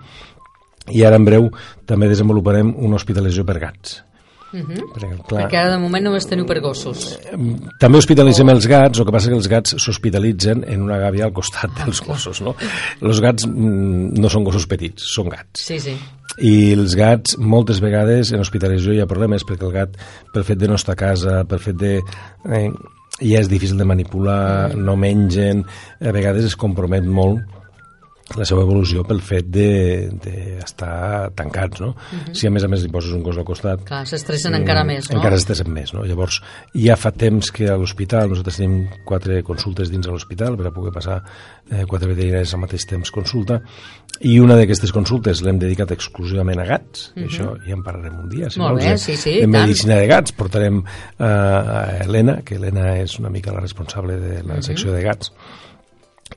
I 0.91 1.05
ara, 1.07 1.21
en 1.21 1.29
breu, 1.29 1.51
també 1.87 2.09
desenvoluparem 2.11 2.73
una 2.73 2.99
hospitalització 2.99 3.45
per 3.47 3.61
gats. 3.63 4.01
Uh 4.53 4.61
-huh. 4.61 4.83
perquè, 4.93 5.27
clar, 5.29 5.43
perquè 5.47 5.57
ara 5.57 5.71
de 5.71 5.79
moment 5.81 6.05
només 6.05 6.27
teniu 6.27 6.45
per 6.45 6.61
gossos 6.61 7.19
també 7.81 7.97
hospitalitzem 7.97 8.47
oh. 8.47 8.53
els 8.53 8.67
gats 8.69 8.99
el 8.99 9.07
que 9.07 9.13
passa 9.13 9.31
que 9.31 9.35
els 9.35 9.49
gats 9.49 9.75
s'hospitalitzen 9.79 10.65
en 10.69 10.83
una 10.83 10.99
gàbia 10.99 11.25
al 11.25 11.33
costat 11.33 11.71
dels 11.79 12.03
gossos 12.05 12.43
no? 12.43 12.55
els 13.01 13.21
gats 13.21 13.47
mm, 13.47 14.13
no 14.21 14.29
són 14.29 14.45
gossos 14.45 14.67
petits 14.67 15.03
són 15.15 15.31
gats 15.31 15.65
sí, 15.65 15.81
sí 15.81 15.97
i 16.41 16.73
els 16.73 16.97
gats 16.97 17.37
moltes 17.39 17.83
vegades 17.85 18.33
en 18.33 18.41
hospitalització 18.41 18.97
hi 18.97 19.03
ha 19.05 19.11
problemes 19.11 19.45
perquè 19.49 19.69
el 19.69 19.75
gat 19.75 19.97
pel 20.33 20.47
fet 20.49 20.61
de 20.61 20.71
no 20.71 20.79
estar 20.81 20.97
a 20.97 21.03
casa 21.03 21.43
pel 21.49 21.61
fet 21.61 21.81
de 21.81 21.95
eh, 21.99 22.69
ja 23.21 23.43
és 23.43 23.51
difícil 23.51 23.79
de 23.79 23.87
manipular, 23.87 24.73
no 24.75 24.97
mengen 24.97 25.67
a 26.01 26.15
vegades 26.15 26.49
es 26.49 26.57
compromet 26.59 27.05
molt 27.05 27.62
la 28.39 28.47
seva 28.49 28.62
evolució 28.67 29.05
pel 29.07 29.21
fet 29.25 29.49
d'estar 29.53 31.29
de, 31.29 31.35
tancats, 31.39 31.81
no? 31.81 31.93
Uh 31.93 32.19
-huh. 32.19 32.35
Si 32.35 32.47
a 32.47 32.51
més 32.51 32.65
a 32.65 32.69
més 32.69 32.83
li 32.83 32.91
poses 32.91 33.12
un 33.12 33.23
cos 33.23 33.39
al 33.39 33.45
costat... 33.45 33.85
Clar, 33.85 34.07
s'estressen 34.07 34.55
encara 34.55 34.85
més, 34.85 35.11
no? 35.11 35.17
Encara 35.17 35.37
s'estressen 35.37 35.73
més, 35.73 35.93
no? 35.93 36.05
Llavors, 36.05 36.41
ja 36.75 36.97
fa 36.97 37.11
temps 37.11 37.51
que 37.51 37.69
a 37.69 37.77
l'hospital, 37.77 38.29
nosaltres 38.29 38.57
tenim 38.57 38.89
quatre 39.05 39.43
consultes 39.43 39.91
dins 39.91 40.07
de 40.07 40.12
l'hospital 40.12 40.57
per 40.57 40.67
a 40.67 40.71
poder 40.71 40.93
passar 40.93 41.23
eh, 41.71 41.85
quatre 41.87 42.09
veterinaris 42.09 42.55
al 42.55 42.61
mateix 42.61 42.87
temps 42.87 43.11
consulta, 43.11 43.61
i 44.21 44.39
una 44.39 44.57
d'aquestes 44.57 44.93
consultes 44.93 45.41
l'hem 45.43 45.59
dedicat 45.59 45.91
exclusivament 45.91 46.61
a 46.61 46.65
gats, 46.65 47.12
uh 47.15 47.23
-huh. 47.23 47.27
això 47.27 47.67
ja 47.67 47.73
en 47.73 47.83
parlarem 47.83 48.19
un 48.21 48.29
dia, 48.29 48.51
si 48.51 48.59
Molt 48.59 48.73
vols, 48.73 48.85
bé, 48.85 48.99
sí, 48.99 49.17
sí, 49.17 49.41
de 49.41 49.47
medicina 49.47 49.97
de 49.97 50.07
gats. 50.07 50.33
Portarem 50.33 50.83
eh, 51.19 51.25
a 51.25 51.99
Helena, 52.05 52.43
que 52.45 52.57
Helena 52.57 52.99
és 52.99 53.19
una 53.19 53.31
mica 53.31 53.53
la 53.53 53.61
responsable 53.61 54.17
de 54.17 54.43
la 54.43 54.62
secció 54.62 54.91
uh 54.91 54.95
-huh. 54.95 54.99
de 54.99 55.03
gats, 55.03 55.33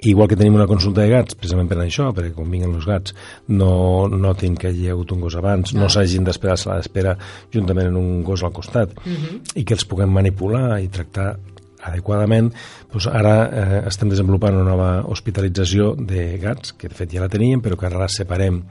Igual 0.03 0.27
que 0.27 0.35
tenim 0.35 0.55
una 0.55 0.67
consulta 0.67 1.01
de 1.01 1.09
gats, 1.09 1.37
precisament 1.39 1.69
per 1.69 1.79
això, 1.79 2.09
perquè 2.15 2.33
quan 2.35 2.51
vinguen 2.51 2.75
els 2.75 2.85
gats 2.85 3.15
no 3.47 4.07
notin 4.11 4.57
que 4.59 4.71
hi 4.71 4.89
ha 4.89 4.93
hagut 4.95 5.13
un 5.15 5.21
gos 5.23 5.37
abans, 5.39 5.73
no, 5.73 5.85
no 5.85 5.89
s'hagin 5.89 6.25
d'esperar 6.27 6.55
a 6.57 6.61
sala 6.61 6.77
d'espera 6.81 7.15
juntament 7.53 7.91
amb 7.91 8.01
un 8.01 8.23
gos 8.23 8.43
al 8.43 8.53
costat, 8.53 8.91
uh 8.97 9.09
mhm. 9.09 9.15
-huh. 9.15 9.59
i 9.61 9.63
que 9.63 9.73
els 9.73 9.85
puguem 9.85 10.09
manipular 10.09 10.81
i 10.81 10.87
tractar 10.87 11.37
adequadament, 11.85 12.51
doncs 12.91 13.07
ara 13.07 13.35
eh, 13.45 13.87
estem 13.87 14.09
desenvolupant 14.09 14.55
una 14.55 14.69
nova 14.69 14.89
hospitalització 15.05 15.95
de 15.95 16.37
gats, 16.41 16.73
que 16.73 16.89
de 16.89 16.95
fet 16.95 17.11
ja 17.13 17.21
la 17.21 17.29
teníem, 17.29 17.61
però 17.61 17.77
que 17.77 17.85
ara 17.85 17.99
la 17.99 18.07
separem 18.07 18.63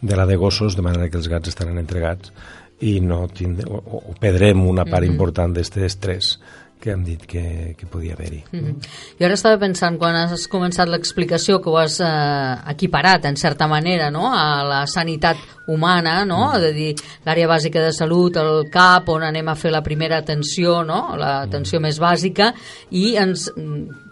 de 0.00 0.16
la 0.16 0.26
de 0.26 0.36
gossos, 0.36 0.76
de 0.76 0.82
manera 0.82 1.08
que 1.08 1.16
els 1.16 1.28
gats 1.28 1.48
estaran 1.48 1.78
entre 1.78 2.00
gats 2.00 2.32
i 2.80 3.00
no 3.00 3.28
tindrem, 3.28 3.70
o, 3.70 4.02
o 4.10 4.14
perdrem 4.18 4.66
una 4.66 4.84
part 4.84 5.02
uh 5.02 5.06
mhm. 5.06 5.08
-huh. 5.08 5.12
important 5.12 5.54
d'aquest 5.54 5.76
estrès 5.76 6.38
que 6.82 6.90
hem 6.90 7.04
dit 7.06 7.22
que, 7.30 7.76
que 7.78 7.86
podia 7.86 8.16
haver-hi. 8.16 8.42
Mm 8.50 8.60
-hmm. 8.60 8.88
Jo 9.18 9.24
ara 9.26 9.34
estava 9.34 9.58
pensant, 9.58 9.98
quan 9.98 10.16
has 10.16 10.48
començat 10.50 10.88
l'explicació, 10.88 11.60
que 11.62 11.70
ho 11.70 11.78
has 11.78 12.00
eh, 12.00 12.70
equiparat, 12.74 13.24
en 13.24 13.36
certa 13.36 13.68
manera, 13.68 14.10
no?, 14.10 14.26
a 14.34 14.64
la 14.64 14.86
sanitat 14.86 15.36
humana, 15.68 16.24
no?, 16.24 16.52
mm. 16.52 16.60
de 16.60 16.72
dir 16.72 16.94
l'àrea 17.24 17.46
bàsica 17.46 17.80
de 17.80 17.92
salut, 17.92 18.36
el 18.36 18.68
CAP, 18.70 19.08
on 19.08 19.22
anem 19.22 19.48
a 19.48 19.54
fer 19.54 19.70
la 19.70 19.82
primera 19.82 20.18
atenció, 20.18 20.82
no?, 20.82 21.16
l'atenció 21.16 21.78
mm. 21.78 21.82
més 21.82 22.00
bàsica, 22.00 22.52
i 22.90 23.16
ens 23.16 23.50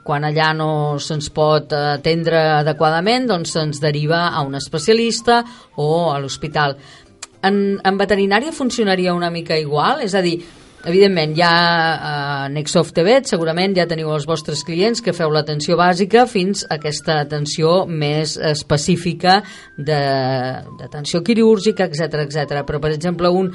quan 0.05 0.25
allà 0.25 0.53
no 0.55 0.99
se'ns 0.99 1.29
pot 1.31 1.73
atendre 1.73 2.39
adequadament, 2.39 3.27
doncs 3.27 3.51
se'ns 3.51 3.81
deriva 3.81 4.29
a 4.29 4.43
un 4.43 4.55
especialista 4.55 5.45
o 5.77 6.13
a 6.13 6.19
l'hospital. 6.19 6.77
En, 7.43 7.81
en 7.85 7.99
veterinària 7.99 8.53
funcionaria 8.53 9.15
una 9.15 9.31
mica 9.31 9.57
igual? 9.57 10.01
És 10.01 10.15
a 10.15 10.23
dir, 10.23 10.41
Evidentment, 10.81 11.35
ja 11.37 11.51
a 11.53 12.13
eh, 12.47 12.53
Nexoft 12.55 12.95
TV 12.97 13.19
segurament 13.29 13.75
ja 13.77 13.85
teniu 13.89 14.15
els 14.15 14.25
vostres 14.29 14.63
clients 14.65 15.03
que 15.05 15.13
feu 15.13 15.29
l'atenció 15.33 15.77
bàsica 15.77 16.25
fins 16.25 16.65
a 16.65 16.79
aquesta 16.79 17.19
atenció 17.21 17.85
més 17.85 18.39
específica 18.39 19.43
d'atenció 19.77 21.21
quirúrgica, 21.27 21.85
etc 21.85 22.25
etc. 22.25 22.65
Però, 22.65 22.81
per 22.81 22.95
exemple, 22.95 23.29
un, 23.29 23.53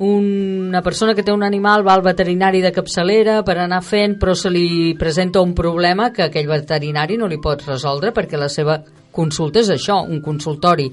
una 0.00 0.80
persona 0.80 1.12
que 1.12 1.22
té 1.22 1.32
un 1.32 1.44
animal 1.44 1.84
va 1.84 1.92
al 1.98 2.06
veterinari 2.08 2.64
de 2.64 2.72
capçalera 2.72 3.42
per 3.44 3.58
anar 3.60 3.82
fent, 3.84 4.16
però 4.16 4.32
se 4.32 4.48
li 4.48 4.94
presenta 4.98 5.44
un 5.44 5.52
problema 5.52 6.08
que 6.10 6.30
aquell 6.30 6.48
veterinari 6.48 7.20
no 7.20 7.28
li 7.28 7.36
pot 7.36 7.66
resoldre 7.68 8.16
perquè 8.16 8.40
la 8.40 8.48
seva 8.48 8.80
consulta 9.12 9.60
és 9.60 9.68
això, 9.76 10.00
un 10.08 10.24
consultori. 10.24 10.88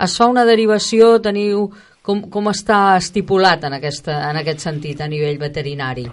Es 0.00 0.16
fa 0.16 0.32
una 0.32 0.48
derivació, 0.48 1.18
teniu 1.20 1.68
com, 2.04 2.24
com 2.32 2.50
està 2.52 2.98
estipulat 3.00 3.64
en, 3.64 3.78
aquesta, 3.78 4.18
en 4.28 4.40
aquest 4.42 4.64
sentit 4.66 5.00
a 5.00 5.08
nivell 5.08 5.40
veterinari? 5.40 6.04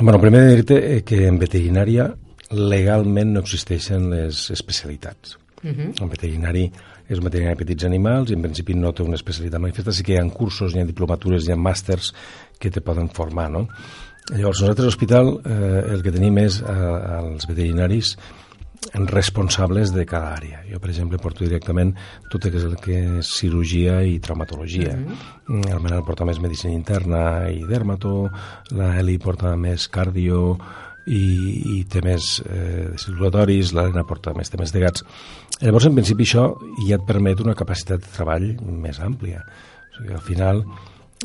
Bueno, 0.00 0.20
primer 0.22 0.44
de 0.44 0.52
dir-te 0.54 0.78
eh, 0.78 1.00
que 1.06 1.24
en 1.26 1.40
veterinària 1.42 2.10
legalment 2.50 3.34
no 3.34 3.42
existeixen 3.44 4.10
les 4.14 4.48
especialitats. 4.54 5.36
Uh 5.62 5.68
mhm. 5.68 5.80
-huh. 5.80 6.02
En 6.02 6.08
veterinari 6.08 6.70
és 7.08 7.18
un 7.18 7.24
veterinari 7.24 7.56
de 7.56 7.64
petits 7.64 7.84
animals 7.84 8.30
i 8.30 8.34
en 8.34 8.42
principi 8.42 8.74
no 8.74 8.92
té 8.92 9.02
una 9.02 9.18
especialitat 9.18 9.60
manifesta, 9.60 9.92
sí 9.92 10.02
que 10.02 10.12
hi 10.12 10.18
ha 10.18 10.30
cursos, 10.30 10.74
hi 10.74 10.80
ha 10.80 10.84
diplomatures, 10.84 11.46
hi 11.46 11.52
ha 11.52 11.56
màsters 11.56 12.14
que 12.58 12.70
te 12.70 12.80
poden 12.80 13.08
formar, 13.08 13.50
no? 13.50 13.68
Llavors, 14.30 14.60
nosaltres 14.60 14.84
a 14.84 14.86
l'hospital 14.86 15.40
eh, 15.44 15.92
el 15.94 16.02
que 16.02 16.12
tenim 16.12 16.38
és 16.38 16.60
eh, 16.60 17.18
els 17.18 17.48
veterinaris 17.48 18.16
responsables 18.92 19.92
de 19.92 20.06
cada 20.06 20.34
àrea. 20.34 20.62
Jo, 20.68 20.80
per 20.80 20.90
exemple, 20.90 21.20
porto 21.20 21.44
directament 21.44 21.92
tot 22.32 22.46
el 22.48 22.76
que 22.80 22.98
és 23.20 23.28
cirurgia 23.28 24.00
i 24.02 24.18
traumatologia. 24.18 24.96
Mm 24.96 25.06
-hmm. 25.06 25.70
El 25.70 25.80
Manel 25.80 26.04
porta 26.04 26.24
més 26.24 26.40
medicina 26.40 26.72
interna 26.72 27.50
i 27.50 27.64
dermato, 27.64 28.30
la 28.70 28.98
Eli 28.98 29.18
porta 29.18 29.56
més 29.56 29.88
cardio 29.88 30.58
i, 31.06 31.78
i 31.78 31.84
temes 31.84 32.42
eh, 32.48 32.92
circulatoris, 32.96 33.72
l'Helena 33.72 34.04
porta 34.04 34.32
més 34.32 34.50
temes 34.50 34.72
de 34.72 34.80
gats. 34.80 35.04
Llavors, 35.60 35.86
en 35.86 35.94
principi, 35.94 36.22
això 36.22 36.56
ja 36.88 36.96
et 36.96 37.06
permet 37.06 37.40
una 37.40 37.54
capacitat 37.54 38.00
de 38.00 38.06
treball 38.06 38.56
més 38.62 39.00
àmplia. 39.00 39.44
O 39.92 39.96
sigui, 39.96 40.14
al 40.14 40.20
final, 40.20 40.64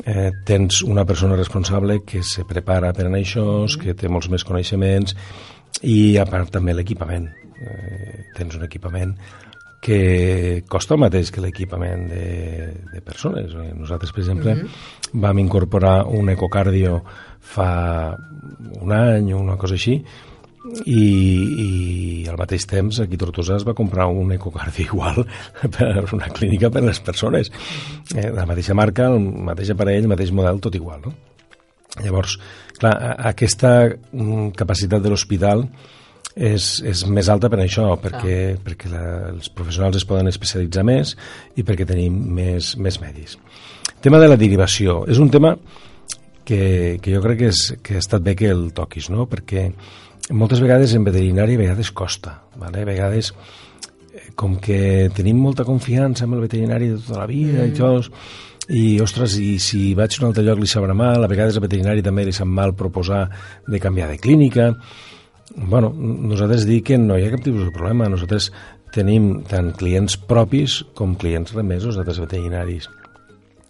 eh, 0.04 0.30
tens 0.44 0.82
una 0.82 1.04
persona 1.04 1.36
responsable 1.36 2.02
que 2.04 2.22
se 2.22 2.44
prepara 2.44 2.92
per 2.92 3.06
anar 3.06 3.18
això, 3.18 3.64
-hmm. 3.64 3.78
que 3.80 3.94
té 3.94 4.08
molts 4.08 4.28
més 4.28 4.44
coneixements 4.44 5.16
i 5.82 6.16
a 6.18 6.24
part 6.24 6.50
també 6.50 6.74
l'equipament 6.74 7.45
eh, 7.60 8.24
tens 8.36 8.56
un 8.56 8.64
equipament 8.66 9.16
que 9.80 10.64
costa 10.68 10.96
el 10.96 11.02
mateix 11.04 11.30
que 11.30 11.42
l'equipament 11.44 12.08
de, 12.10 12.26
de 12.92 13.02
persones. 13.04 13.52
Eh, 13.54 13.72
nosaltres, 13.76 14.12
per 14.12 14.24
exemple, 14.24 14.54
mm 14.54 14.60
-hmm. 14.60 15.20
vam 15.22 15.38
incorporar 15.38 16.06
un 16.06 16.28
ecocardio 16.30 17.02
fa 17.40 18.16
un 18.80 18.92
any 18.92 19.32
o 19.32 19.38
una 19.38 19.56
cosa 19.56 19.74
així, 19.74 20.02
i, 20.84 21.02
i 21.62 21.68
al 22.28 22.38
mateix 22.40 22.66
temps 22.66 22.98
aquí 23.00 23.14
a 23.14 23.22
Tortosa 23.22 23.56
es 23.56 23.66
va 23.66 23.74
comprar 23.78 24.08
un 24.10 24.32
ecocardio 24.34 24.86
igual 24.88 25.26
per 25.76 26.04
una 26.12 26.28
clínica 26.34 26.70
per 26.70 26.82
a 26.82 26.86
les 26.88 27.00
persones 27.00 27.52
eh, 28.14 28.30
la 28.34 28.46
mateixa 28.46 28.74
marca, 28.74 29.06
el 29.06 29.20
mateix 29.20 29.70
aparell, 29.70 30.02
el 30.04 30.10
mateix 30.10 30.32
model, 30.32 30.60
tot 30.60 30.74
igual 30.74 31.04
no? 31.06 31.14
llavors, 32.02 32.36
clar, 32.80 32.96
aquesta 33.30 33.76
mm, 33.88 34.50
capacitat 34.58 35.04
de 35.04 35.12
l'hospital 35.12 35.64
és, 36.36 36.68
és 36.84 37.02
més 37.08 37.30
alta 37.32 37.48
per 37.48 37.62
això, 37.64 37.88
perquè, 38.00 38.36
ah. 38.52 38.60
perquè 38.62 38.92
la, 38.92 39.02
els 39.32 39.48
professionals 39.48 39.96
es 39.96 40.06
poden 40.08 40.28
especialitzar 40.28 40.84
més 40.84 41.14
i 41.56 41.64
perquè 41.64 41.88
tenim 41.88 42.16
més, 42.36 42.74
més 42.76 43.00
medis. 43.00 43.38
Tema 44.04 44.20
de 44.20 44.28
la 44.28 44.36
derivació. 44.36 45.00
És 45.08 45.18
un 45.18 45.32
tema 45.32 45.54
que, 46.44 46.98
que 47.02 47.14
jo 47.14 47.22
crec 47.24 47.40
que, 47.40 47.52
és, 47.54 47.62
que 47.82 47.96
ha 47.96 48.02
estat 48.04 48.24
bé 48.24 48.36
que 48.38 48.50
el 48.52 48.68
toquis, 48.76 49.08
no? 49.10 49.24
perquè 49.30 49.70
moltes 50.36 50.60
vegades 50.60 50.92
en 50.94 51.06
veterinari 51.06 51.56
a 51.56 51.62
vegades 51.64 51.92
costa, 51.96 52.36
vale? 52.60 52.84
a 52.84 52.88
vegades 52.88 53.32
eh, 53.32 54.28
com 54.36 54.58
que 54.60 55.08
tenim 55.16 55.40
molta 55.40 55.64
confiança 55.64 56.26
en 56.26 56.36
el 56.36 56.44
veterinari 56.44 56.92
de 56.92 57.00
tota 57.00 57.22
la 57.22 57.30
vida 57.30 57.64
mm. 57.64 57.72
i 57.72 57.76
tot, 57.80 58.12
i, 58.66 58.84
ostres, 59.00 59.38
i 59.38 59.56
si 59.62 59.94
vaig 59.96 60.16
a 60.16 60.22
un 60.22 60.28
altre 60.28 60.44
lloc 60.44 60.60
li 60.60 60.68
sabrà 60.68 60.94
mal, 60.98 61.22
a 61.22 61.30
vegades 61.30 61.56
al 61.56 61.64
veterinari 61.64 62.04
també 62.04 62.26
li 62.26 62.34
sap 62.34 62.50
mal 62.50 62.74
proposar 62.76 63.24
de 63.66 63.80
canviar 63.80 64.10
de 64.10 64.18
clínica, 64.20 64.72
Bueno, 65.54 65.92
nosaltres 65.96 66.66
dic 66.66 66.86
que 66.90 66.98
no 66.98 67.16
hi 67.18 67.24
ha 67.26 67.30
cap 67.30 67.44
tipus 67.44 67.64
de 67.64 67.72
problema. 67.74 68.08
Nosaltres 68.10 68.50
tenim 68.94 69.42
tant 69.48 69.72
clients 69.78 70.16
propis 70.16 70.80
com 70.98 71.14
clients 71.20 71.52
remesos 71.54 71.96
d'altres 71.96 72.18
veterinaris 72.22 72.88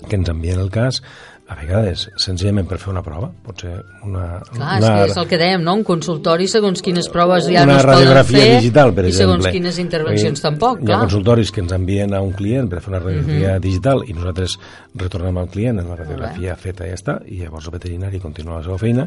que 0.09 0.17
ens 0.17 0.29
envien 0.29 0.61
el 0.61 0.71
cas 0.71 1.03
a 1.49 1.55
vegades, 1.55 2.09
senzillament 2.19 2.67
per 2.67 2.77
fer 2.83 2.91
una 2.91 3.05
prova, 3.07 3.29
pot 3.47 3.61
ser 3.63 3.77
una... 4.03 4.41
Clar, 4.51 4.57
una, 4.59 4.71
és, 4.77 4.85
que 4.85 5.05
és 5.13 5.19
el 5.23 5.29
que 5.31 5.39
dèiem, 5.39 5.63
no? 5.63 5.77
Un 5.79 5.85
consultori, 5.87 6.49
segons 6.51 6.83
quines 6.83 7.07
proves 7.09 7.47
ja 7.47 7.63
una 7.63 7.77
no 7.77 7.79
es 7.79 7.87
poden 7.87 8.25
fer 8.27 8.47
digital, 8.57 8.91
per 8.97 9.05
i 9.07 9.13
exemple. 9.13 9.37
segons 9.39 9.55
quines 9.55 9.79
intervencions 9.79 10.41
Hi- 10.41 10.43
tampoc, 10.43 10.81
Hi 10.81 10.83
ha 10.83 10.87
clar. 10.91 10.99
consultoris 11.07 11.53
que 11.55 11.63
ens 11.63 11.73
envien 11.77 12.13
a 12.19 12.21
un 12.21 12.33
client 12.35 12.69
per 12.73 12.81
fer 12.83 12.91
una 12.91 12.99
radiografia 13.05 13.55
Mhm. 13.55 13.63
digital 13.63 14.03
i 14.11 14.13
nosaltres 14.19 14.59
retornem 14.97 15.39
al 15.39 15.49
client 15.49 15.79
en 15.79 15.89
la 15.89 15.97
radiografia 16.03 16.57
feta 16.57 16.85
i 16.85 16.91
ja 16.91 16.95
està, 16.99 17.17
i 17.31 17.39
llavors 17.45 17.67
el 17.71 17.77
veterinari 17.79 18.19
continua 18.21 18.57
la 18.59 18.65
seva 18.67 18.79
feina, 18.83 19.07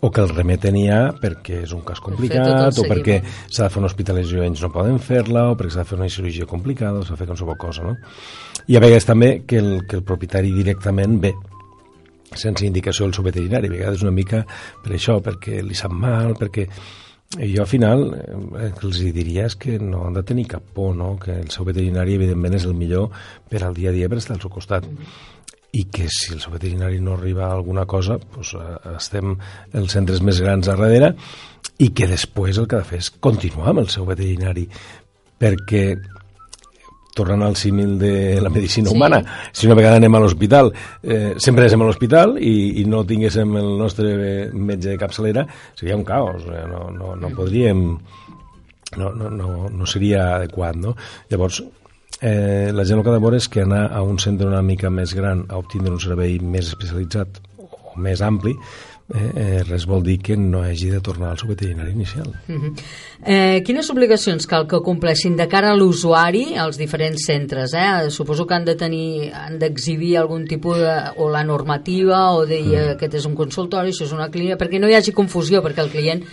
o 0.00 0.10
que 0.12 0.20
el 0.20 0.32
remeten 0.34 0.76
ja 0.80 1.00
perquè 1.20 1.62
és 1.64 1.72
un 1.72 1.82
cas 1.86 2.02
complicat, 2.04 2.76
o 2.78 2.84
perquè 2.88 3.20
s'ha 3.24 3.66
de 3.66 3.70
fer 3.72 3.80
una 3.80 3.90
hospitalització 3.90 4.42
i 4.42 4.50
ells 4.50 4.64
no 4.64 4.72
poden 4.74 5.00
fer-la, 5.02 5.48
o 5.52 5.56
perquè 5.56 5.76
s'ha 5.76 5.86
de 5.86 5.90
fer 5.90 5.98
una 5.98 6.10
cirurgia 6.12 6.48
complicada, 6.50 7.00
o 7.00 7.06
s'ha 7.06 7.16
de 7.16 7.22
fer 7.22 7.30
qualsevol 7.30 7.58
cosa, 7.60 7.86
no? 7.86 7.96
I 8.66 8.76
a 8.76 8.82
vegades 8.82 9.08
també 9.08 9.30
que 9.48 9.60
el, 9.62 9.72
que 9.88 10.00
el 10.00 10.04
propietari 10.04 10.52
directament 10.52 11.20
ve 11.22 11.32
sense 12.36 12.66
indicació 12.66 13.06
del 13.06 13.14
seu 13.16 13.24
veterinari, 13.24 13.70
a 13.70 13.76
vegades 13.78 14.04
una 14.04 14.12
mica 14.12 14.42
per 14.84 14.92
això, 14.96 15.20
perquè 15.24 15.62
li 15.64 15.76
sap 15.78 15.94
mal, 15.94 16.34
perquè 16.36 16.66
i 17.42 17.50
jo 17.52 17.64
al 17.64 17.68
final 17.68 18.04
eh, 18.14 18.66
el 18.66 18.74
que 18.76 18.86
els 18.86 19.00
diria 19.14 19.46
és 19.50 19.56
que 19.58 19.80
no 19.82 20.04
han 20.06 20.14
de 20.14 20.22
tenir 20.22 20.46
cap 20.52 20.62
por, 20.74 20.94
no? 20.96 21.16
que 21.18 21.34
el 21.40 21.50
seu 21.50 21.66
veterinari 21.66 22.14
evidentment 22.14 22.54
és 22.54 22.66
el 22.68 22.76
millor 22.78 23.10
per 23.50 23.64
al 23.64 23.74
dia 23.74 23.90
a 23.90 23.96
dia 23.96 24.08
per 24.08 24.20
estar 24.20 24.36
al 24.36 24.44
seu 24.44 24.52
costat 24.52 24.86
i 25.76 25.84
que 25.92 26.06
si 26.12 26.32
el 26.34 26.42
veterinari 26.52 27.00
no 27.04 27.14
arriba 27.16 27.46
a 27.48 27.54
alguna 27.56 27.84
cosa 27.86 28.16
doncs, 28.18 28.54
eh, 28.56 28.96
estem 28.96 29.34
els 29.76 29.92
centres 29.92 30.22
més 30.24 30.40
grans 30.40 30.68
a 30.68 30.76
darrere 30.78 31.12
i 31.82 31.90
que 31.92 32.06
després 32.08 32.56
el 32.58 32.68
que 32.70 32.78
ha 32.78 32.84
de 32.84 32.88
fer 32.88 33.00
és 33.02 33.10
continuar 33.20 33.72
amb 33.74 33.82
el 33.84 33.90
seu 33.92 34.06
veterinari 34.08 34.64
perquè 35.36 35.88
tornant 37.16 37.46
al 37.46 37.56
símil 37.56 37.94
de 37.98 38.40
la 38.44 38.50
medicina 38.52 38.90
Sí. 38.90 38.94
humana, 38.94 39.22
si 39.52 39.66
una 39.66 39.74
vegada 39.74 39.96
anem 39.96 40.14
a 40.14 40.20
l'hospital, 40.20 40.70
eh, 41.02 41.32
sempre 41.38 41.64
anem 41.64 41.80
a 41.82 41.86
l'hospital 41.86 42.36
i, 42.36 42.82
i 42.82 42.84
no 42.84 43.06
tinguéssim 43.08 43.56
el 43.56 43.70
nostre 43.80 44.50
metge 44.52 44.90
de 44.90 44.98
capçalera, 45.00 45.46
seria 45.74 45.96
un 45.96 46.04
caos, 46.04 46.44
eh, 46.44 46.66
no, 46.68 46.90
no, 46.92 47.14
no 47.16 47.30
podríem, 47.32 47.86
no, 48.98 49.08
no, 49.16 49.30
no, 49.30 49.48
no 49.72 49.86
seria 49.88 50.34
adequat, 50.36 50.76
no? 50.76 50.92
Llavors, 51.30 51.62
eh, 52.20 52.70
la 52.72 52.84
gent 52.84 52.98
el 52.98 53.04
que 53.04 53.10
ha 53.10 53.18
de 53.18 53.22
veure 53.22 53.36
és 53.36 53.48
que 53.48 53.62
anar 53.66 53.86
a 53.92 54.02
un 54.02 54.18
centre 54.18 54.48
una 54.48 54.62
mica 54.62 54.90
més 54.90 55.14
gran 55.14 55.44
a 55.48 55.58
obtindre 55.60 55.92
un 55.92 56.00
servei 56.00 56.38
més 56.40 56.68
especialitzat 56.72 57.40
o 57.58 57.96
més 58.00 58.20
ampli, 58.24 58.54
eh, 59.14 59.30
eh, 59.36 59.62
res 59.68 59.84
vol 59.86 60.02
dir 60.02 60.16
que 60.18 60.36
no 60.36 60.62
hagi 60.66 60.88
de 60.90 61.00
tornar 61.00 61.30
al 61.30 61.38
seu 61.38 61.48
veterinari 61.48 61.92
inicial. 61.92 62.32
Mhm. 62.48 62.72
eh, 63.24 63.62
quines 63.64 63.88
obligacions 63.90 64.46
cal 64.46 64.66
que 64.66 64.80
compleixin 64.82 65.36
de 65.36 65.46
cara 65.48 65.70
a 65.70 65.76
l'usuari 65.76 66.56
als 66.56 66.76
diferents 66.76 67.24
centres? 67.24 67.72
Eh? 67.74 68.10
Suposo 68.10 68.46
que 68.46 68.54
han 68.54 68.64
de 68.64 68.74
tenir, 68.74 69.32
han 69.32 69.58
d'exhibir 69.58 70.16
algun 70.18 70.44
tipus 70.46 70.78
de, 70.78 70.96
o 71.16 71.30
la 71.30 71.44
normativa 71.44 72.32
o 72.32 72.44
dir 72.46 72.64
mm. 72.66 72.90
aquest 72.96 73.14
és 73.14 73.26
un 73.26 73.34
consultori, 73.36 73.90
això 73.90 74.04
és 74.04 74.12
una 74.12 74.30
clínica, 74.30 74.58
perquè 74.58 74.80
no 74.80 74.88
hi 74.88 74.94
hagi 74.94 75.12
confusió, 75.12 75.62
perquè 75.62 75.84
el 75.84 75.90
client 75.90 76.24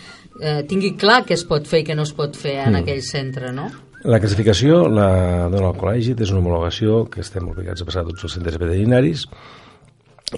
eh, 0.41 0.63
tingui 0.67 0.95
clar 0.97 1.23
què 1.25 1.35
es 1.37 1.43
pot 1.45 1.67
fer 1.67 1.83
i 1.83 1.85
què 1.85 1.95
no 1.95 2.03
es 2.03 2.13
pot 2.13 2.35
fer 2.35 2.57
en 2.65 2.73
Mm. 2.73 2.81
aquell 2.81 3.01
centre, 3.03 3.51
no? 3.53 3.69
La 4.03 4.17
classificació 4.19 4.81
la 4.91 5.47
dona 5.47 5.69
el 5.69 5.77
col·legi, 5.79 6.11
és 6.19 6.31
una 6.33 6.41
homologació 6.41 7.05
que 7.07 7.21
estem 7.23 7.45
obligats 7.47 7.79
a 7.79 7.85
passar 7.87 8.01
a 8.03 8.09
tots 8.09 8.25
els 8.27 8.33
centres 8.35 8.59
veterinaris 8.59 9.23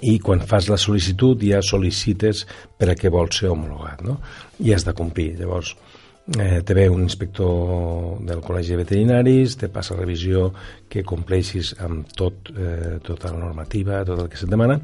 i 0.06 0.20
quan 0.22 0.44
fas 0.46 0.68
la 0.70 0.78
sol·licitud 0.78 1.42
ja 1.42 1.58
sol·licites 1.66 2.44
per 2.78 2.92
a 2.92 2.94
què 2.94 3.10
vols 3.10 3.40
ser 3.40 3.50
homologat, 3.50 4.04
no? 4.06 4.20
I 4.62 4.70
has 4.76 4.86
de 4.86 4.94
complir. 4.94 5.32
Llavors, 5.40 5.74
eh, 6.38 6.62
te 6.62 6.78
ve 6.78 6.86
un 6.92 7.02
inspector 7.08 8.22
del 8.22 8.44
Col·legi 8.46 8.76
de 8.76 8.80
Veterinaris, 8.84 9.58
te 9.58 9.72
passa 9.72 9.98
revisió 9.98 10.52
que 10.88 11.02
compleixis 11.02 11.74
amb 11.82 12.06
tot, 12.14 12.54
eh, 12.54 13.00
tota 13.02 13.32
la 13.32 13.40
normativa, 13.48 14.04
tot 14.04 14.20
el 14.20 14.28
que 14.28 14.38
se't 14.38 14.50
demana, 14.50 14.78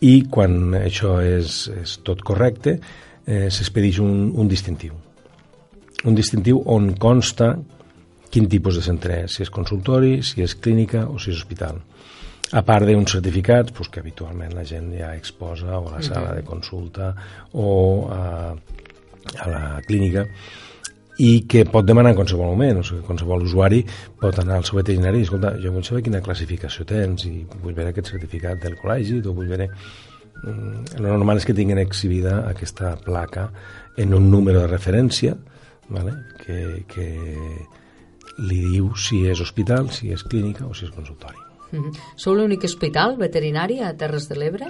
i 0.00 0.28
quan 0.30 0.76
això 0.78 1.18
és, 1.24 1.66
és 1.82 1.98
tot 2.04 2.22
correcte, 2.22 2.78
eh, 3.26 3.48
s'expedeix 3.50 3.98
un, 3.98 4.30
un 4.30 4.46
distintiu. 4.46 4.94
Un 6.04 6.14
distintiu 6.14 6.62
on 6.66 6.94
consta 6.94 7.56
quin 8.36 8.50
tipus 8.52 8.76
de 8.76 8.84
centre 8.84 9.22
és, 9.24 9.32
si 9.32 9.46
és 9.46 9.50
consultori, 9.52 10.18
si 10.20 10.42
és 10.44 10.52
clínica 10.60 11.06
o 11.08 11.16
si 11.16 11.30
és 11.32 11.38
hospital. 11.40 11.80
A 12.52 12.60
part 12.62 12.84
d'uns 12.84 13.14
certificats 13.16 13.72
doncs, 13.72 13.88
que 13.88 14.02
habitualment 14.02 14.52
la 14.54 14.64
gent 14.68 14.90
ja 14.92 15.14
exposa 15.16 15.78
o 15.80 15.86
a 15.88 15.96
la 15.96 16.02
sala 16.04 16.34
de 16.36 16.44
consulta 16.44 17.14
o 17.56 17.70
a, 18.12 18.52
a 18.52 19.46
la 19.48 19.62
clínica 19.86 20.26
i 21.24 21.46
que 21.48 21.64
pot 21.64 21.86
demanar 21.88 22.12
en 22.12 22.18
qualsevol 22.18 22.52
moment, 22.52 22.82
o 22.82 22.84
sigui, 22.84 23.00
qualsevol 23.06 23.46
usuari 23.46 23.80
pot 24.20 24.36
anar 24.42 24.60
al 24.60 24.68
seu 24.68 24.76
veterinari 24.82 25.22
i 25.22 25.26
escolta, 25.26 25.54
jo 25.62 25.72
vull 25.72 25.86
saber 25.88 26.04
quina 26.04 26.20
classificació 26.20 26.84
tens 26.84 27.24
i 27.24 27.38
vull 27.62 27.72
veure 27.72 27.94
aquest 27.94 28.12
certificat 28.12 28.60
del 28.62 28.76
col·legi 28.82 29.22
o 29.24 29.32
vull 29.32 29.48
veure... 29.48 29.70
Mm, 30.44 31.00
Lo 31.00 31.08
normal 31.08 31.40
és 31.40 31.48
que 31.48 31.56
tinguin 31.56 31.80
exhibida 31.80 32.42
aquesta 32.50 32.92
placa 33.00 33.48
en 33.96 34.12
un 34.12 34.28
número 34.30 34.60
de 34.60 34.68
referència 34.68 35.32
vale? 35.88 36.12
que, 36.44 36.84
que 36.92 37.08
li 38.38 38.60
diu 38.72 38.90
si 38.96 39.26
és 39.26 39.40
hospital, 39.40 39.90
si 39.90 40.10
és 40.12 40.22
clínica 40.24 40.66
o 40.66 40.74
si 40.74 40.84
és 40.86 40.90
consultori. 40.90 41.36
Mhm. 41.72 41.90
Sou 42.16 42.34
l'únic 42.34 42.64
hospital 42.64 43.16
veterinari 43.16 43.80
a 43.80 43.96
Terres 43.96 44.28
de 44.28 44.36
l'Ebre? 44.36 44.66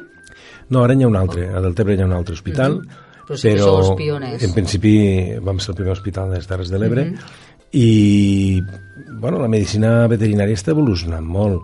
No, 0.70 0.83
ara 0.83 0.94
n'hi 0.94 1.05
ha 1.05 1.09
un 1.09 1.16
altre, 1.16 1.48
a 1.48 1.61
Deltebre 1.61 1.94
hi 1.94 2.00
ha 2.02 2.07
un 2.07 2.12
altre 2.12 2.35
hospital, 2.35 2.81
Mhm. 2.81 3.05
Però 3.26 3.37
sí 3.37 3.48
que 3.50 3.59
sou 3.59 3.79
els 3.79 3.90
pioners. 3.96 4.42
en 4.42 4.52
principi 4.55 5.35
vam 5.42 5.59
ser 5.59 5.70
el 5.72 5.76
primer 5.76 5.92
hospital 5.92 6.31
de 6.31 6.37
les 6.37 6.46
Terres 6.46 6.68
de 6.70 6.79
l'Ebre 6.79 7.05
Mhm. 7.05 7.18
i 7.72 8.62
bueno, 9.20 9.38
la 9.40 9.48
medicina 9.48 10.07
veterinària 10.07 10.55
està 10.55 10.70
evolucionant 10.70 11.24
molt. 11.26 11.62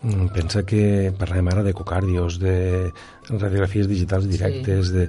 Mm, 0.00 0.28
Pensa 0.30 0.62
que 0.62 1.10
parlem 1.18 1.48
ara 1.50 1.64
d'ecocardios, 1.66 2.38
de 2.38 2.92
radiografies 3.32 3.88
digitals 3.90 4.28
directes, 4.30 4.92
de, 4.94 5.08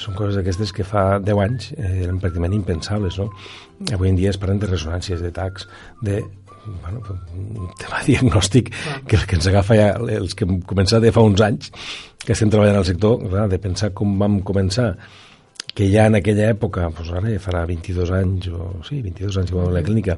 són 0.00 0.16
coses 0.16 0.38
d'aquestes 0.38 0.72
que 0.72 0.86
fa 0.86 1.18
10 1.20 1.42
anys 1.44 1.72
eh, 1.76 2.06
eren 2.06 2.20
pràcticament 2.22 2.56
impensables, 2.56 3.18
no? 3.20 3.28
Avui 3.92 4.08
en 4.08 4.16
dia 4.16 4.32
es 4.32 4.40
parlen 4.40 4.62
de 4.62 4.70
resonàncies, 4.70 5.20
de 5.20 5.32
tacs, 5.36 5.68
de 6.00 6.22
bueno, 6.82 7.02
un 7.36 7.68
tema 7.80 8.00
diagnòstic 8.08 8.70
Clar. 8.72 9.00
que 9.08 9.16
el 9.16 9.26
que 9.26 9.36
ens 9.36 9.48
agafa 9.48 9.76
ja 9.76 9.90
els 10.16 10.36
que 10.36 10.48
hem 10.48 10.60
començat 10.68 11.04
de 11.04 11.12
fa 11.12 11.24
uns 11.24 11.40
anys 11.44 11.70
que 12.20 12.32
estem 12.32 12.52
treballant 12.52 12.80
al 12.80 12.88
sector, 12.88 13.20
clar, 13.28 13.46
de 13.48 13.58
pensar 13.60 13.92
com 13.96 14.16
vam 14.20 14.40
començar 14.44 14.94
que 15.74 15.86
ja 15.92 16.06
en 16.08 16.18
aquella 16.18 16.50
època, 16.52 16.88
doncs 16.96 17.12
ara 17.14 17.30
ja 17.32 17.40
farà 17.42 17.62
22 17.68 18.10
anys, 18.16 18.48
o 18.52 18.72
sí, 18.88 19.00
22 19.04 19.36
anys 19.40 19.52
que 19.52 19.56
vam 19.56 19.68
a 19.70 19.76
la 19.76 19.84
clínica, 19.86 20.16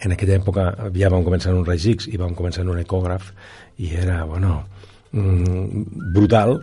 en 0.00 0.14
aquella 0.14 0.38
època 0.38 0.66
ja 0.94 1.10
vam 1.12 1.24
començar 1.26 1.52
en 1.52 1.60
un 1.60 1.66
raig 1.68 1.86
X 1.94 2.08
i 2.10 2.20
vam 2.20 2.34
començar 2.38 2.64
en 2.64 2.72
un 2.74 2.80
ecògraf 2.82 3.32
i 3.80 3.94
era, 3.96 4.24
bueno, 4.28 4.64
mm, 5.12 6.12
brutal. 6.14 6.58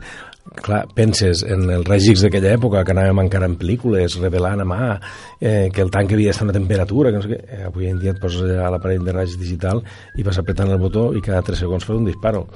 Clar, 0.55 0.88
penses 0.95 1.43
en 1.43 1.67
el 1.69 1.83
raig 1.86 2.05
X 2.10 2.21
d'aquella 2.23 2.53
època, 2.55 2.83
que 2.88 2.93
anàvem 2.93 3.19
encara 3.25 3.45
en 3.49 3.57
pel·lícules, 3.60 4.15
revelant 4.21 4.62
a 4.63 4.65
mà, 4.65 4.99
eh, 5.39 5.69
que 5.73 5.81
el 5.83 5.91
tanc 5.93 6.12
havia 6.13 6.31
d'estar 6.31 6.45
a 6.45 6.49
una 6.49 6.55
temperatura, 6.55 7.12
que 7.12 7.17
no 7.17 7.21
sé 7.25 7.29
què. 7.29 7.39
Eh, 7.47 7.63
avui 7.67 7.88
en 7.91 7.99
dia 7.99 8.12
et 8.15 8.19
poses 8.21 8.41
allà 8.41 8.65
a 8.67 8.71
l'aparell 8.73 9.03
de 9.05 9.12
raig 9.13 9.36
digital 9.38 9.83
i 10.17 10.23
vas 10.23 10.39
apretant 10.39 10.71
el 10.71 10.79
botó 10.81 11.12
i 11.13 11.21
cada 11.21 11.41
3 11.45 11.60
segons 11.60 11.86
fas 11.86 11.95
un 11.97 12.05
disparo. 12.05 12.47